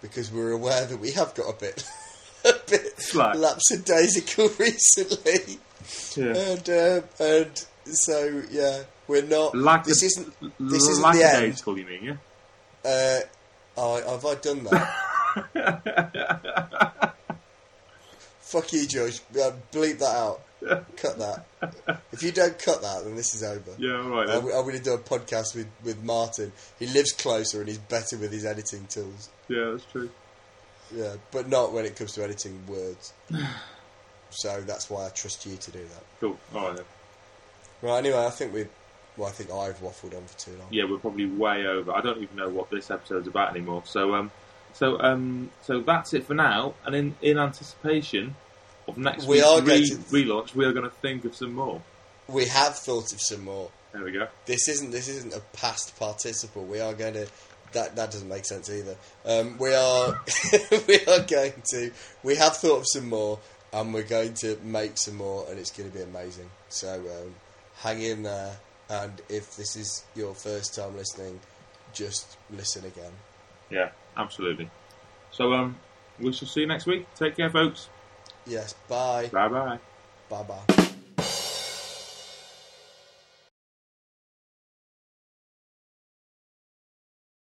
because 0.02 0.30
we're 0.30 0.52
aware 0.52 0.84
that 0.86 0.98
we 0.98 1.12
have 1.12 1.34
got 1.34 1.48
a 1.48 1.54
bit 1.58 1.84
a 2.44 2.52
bit 2.68 3.00
Slack. 3.00 3.36
lapsadaisical 3.36 4.56
recently. 4.58 5.58
Yeah. 6.16 6.52
and 6.52 6.68
uh, 6.70 7.00
and 7.24 7.64
so 7.84 8.42
yeah, 8.50 8.82
we're 9.06 9.22
not. 9.22 9.54
Lack- 9.56 9.84
this 9.84 10.02
isn't. 10.02 10.32
This 10.60 10.86
isn't 10.88 11.12
the 11.12 11.24
end. 11.24 11.62
you 11.66 11.86
mean, 11.86 12.04
yeah? 12.04 12.16
Uh, 12.84 13.20
oh, 13.76 14.10
have 14.10 14.24
I 14.26 14.34
done 14.36 14.64
that? 14.64 17.14
Fuck 18.40 18.72
you, 18.72 18.86
George. 18.86 19.20
Uh, 19.34 19.52
bleep 19.72 19.98
that 19.98 20.14
out. 20.16 20.40
Cut 20.60 21.18
that. 21.18 21.46
If 22.12 22.22
you 22.22 22.32
don't 22.32 22.58
cut 22.58 22.82
that, 22.82 23.04
then 23.04 23.14
this 23.14 23.34
is 23.34 23.42
over. 23.42 23.70
Yeah, 23.78 24.02
all 24.02 24.08
right 24.08 24.28
I'm. 24.28 24.44
I'm 24.46 24.62
going 24.64 24.76
to 24.76 24.82
do 24.82 24.94
a 24.94 24.98
podcast 24.98 25.54
with, 25.54 25.68
with 25.84 26.02
Martin. 26.02 26.52
He 26.78 26.86
lives 26.86 27.12
closer 27.12 27.60
and 27.60 27.68
he's 27.68 27.78
better 27.78 28.16
with 28.18 28.32
his 28.32 28.44
editing 28.44 28.86
tools. 28.86 29.30
Yeah, 29.48 29.70
that's 29.72 29.84
true. 29.84 30.10
Yeah, 30.94 31.14
but 31.30 31.48
not 31.48 31.72
when 31.72 31.84
it 31.84 31.96
comes 31.96 32.12
to 32.14 32.24
editing 32.24 32.60
words. 32.66 33.12
so 34.30 34.60
that's 34.62 34.90
why 34.90 35.06
I 35.06 35.10
trust 35.10 35.46
you 35.46 35.56
to 35.56 35.70
do 35.70 35.80
that. 35.80 36.04
Cool. 36.20 36.38
All 36.54 36.68
right 36.68 36.76
then. 36.76 36.84
Right. 37.82 37.98
Anyway, 37.98 38.24
I 38.24 38.30
think 38.30 38.52
we. 38.52 38.66
Well, 39.16 39.28
I 39.28 39.32
think 39.32 39.50
I've 39.50 39.80
waffled 39.80 40.16
on 40.16 40.24
for 40.24 40.38
too 40.38 40.56
long. 40.58 40.68
Yeah, 40.70 40.84
we're 40.88 40.98
probably 40.98 41.26
way 41.26 41.66
over. 41.66 41.92
I 41.92 42.00
don't 42.00 42.22
even 42.22 42.36
know 42.36 42.48
what 42.48 42.70
this 42.70 42.90
episode's 42.90 43.26
about 43.26 43.50
anymore. 43.50 43.82
So, 43.84 44.14
um, 44.14 44.30
so, 44.72 45.00
um, 45.00 45.50
so 45.62 45.80
that's 45.80 46.14
it 46.14 46.24
for 46.24 46.34
now. 46.34 46.74
And 46.84 46.94
in, 46.94 47.16
in 47.20 47.36
anticipation 47.36 48.36
of 48.88 48.98
next 48.98 49.26
We 49.26 49.36
week's 49.36 49.46
are 49.46 49.60
re- 49.60 49.66
going 49.66 49.84
to- 49.84 49.96
relaunch, 49.96 50.54
we 50.54 50.64
are 50.64 50.72
going 50.72 50.84
to 50.88 50.96
think 50.96 51.24
of 51.24 51.34
some 51.34 51.52
more. 51.54 51.80
We 52.28 52.46
have 52.46 52.76
thought 52.76 53.12
of 53.12 53.20
some 53.20 53.44
more. 53.44 53.70
There 53.92 54.02
we 54.04 54.12
go. 54.12 54.28
This 54.46 54.68
isn't 54.68 54.90
this 54.90 55.08
isn't 55.08 55.34
a 55.34 55.40
past 55.54 55.98
participle. 55.98 56.64
We 56.64 56.80
are 56.80 56.92
going 56.94 57.14
to 57.14 57.26
that 57.72 57.96
that 57.96 58.10
doesn't 58.10 58.28
make 58.28 58.44
sense 58.44 58.70
either. 58.70 58.96
Um, 59.24 59.56
we 59.58 59.74
are 59.74 60.20
we 60.88 60.98
are 61.06 61.20
going 61.20 61.54
to 61.72 61.90
we 62.22 62.36
have 62.36 62.56
thought 62.56 62.80
of 62.80 62.84
some 62.86 63.08
more 63.08 63.38
and 63.72 63.92
we're 63.94 64.02
going 64.02 64.34
to 64.34 64.56
make 64.62 64.96
some 64.98 65.16
more 65.16 65.46
and 65.48 65.58
it's 65.58 65.70
going 65.70 65.90
to 65.90 65.96
be 65.96 66.02
amazing. 66.02 66.50
So 66.68 66.94
um, 67.00 67.34
hang 67.76 68.02
in 68.02 68.22
there 68.22 68.56
and 68.90 69.20
if 69.28 69.56
this 69.56 69.76
is 69.76 70.04
your 70.14 70.34
first 70.34 70.74
time 70.74 70.96
listening, 70.96 71.40
just 71.92 72.36
listen 72.50 72.84
again. 72.84 73.12
Yeah, 73.70 73.90
absolutely. 74.16 74.70
So, 75.30 75.52
um, 75.52 75.76
we 76.18 76.32
shall 76.32 76.48
see 76.48 76.60
you 76.62 76.66
next 76.66 76.86
week. 76.86 77.06
Take 77.14 77.36
care, 77.36 77.50
folks. 77.50 77.90
Yes, 78.48 78.74
bye. 78.88 79.28
Bye 79.32 79.48
bye. 79.48 79.78
Bye 80.30 80.42
bye. 80.42 80.74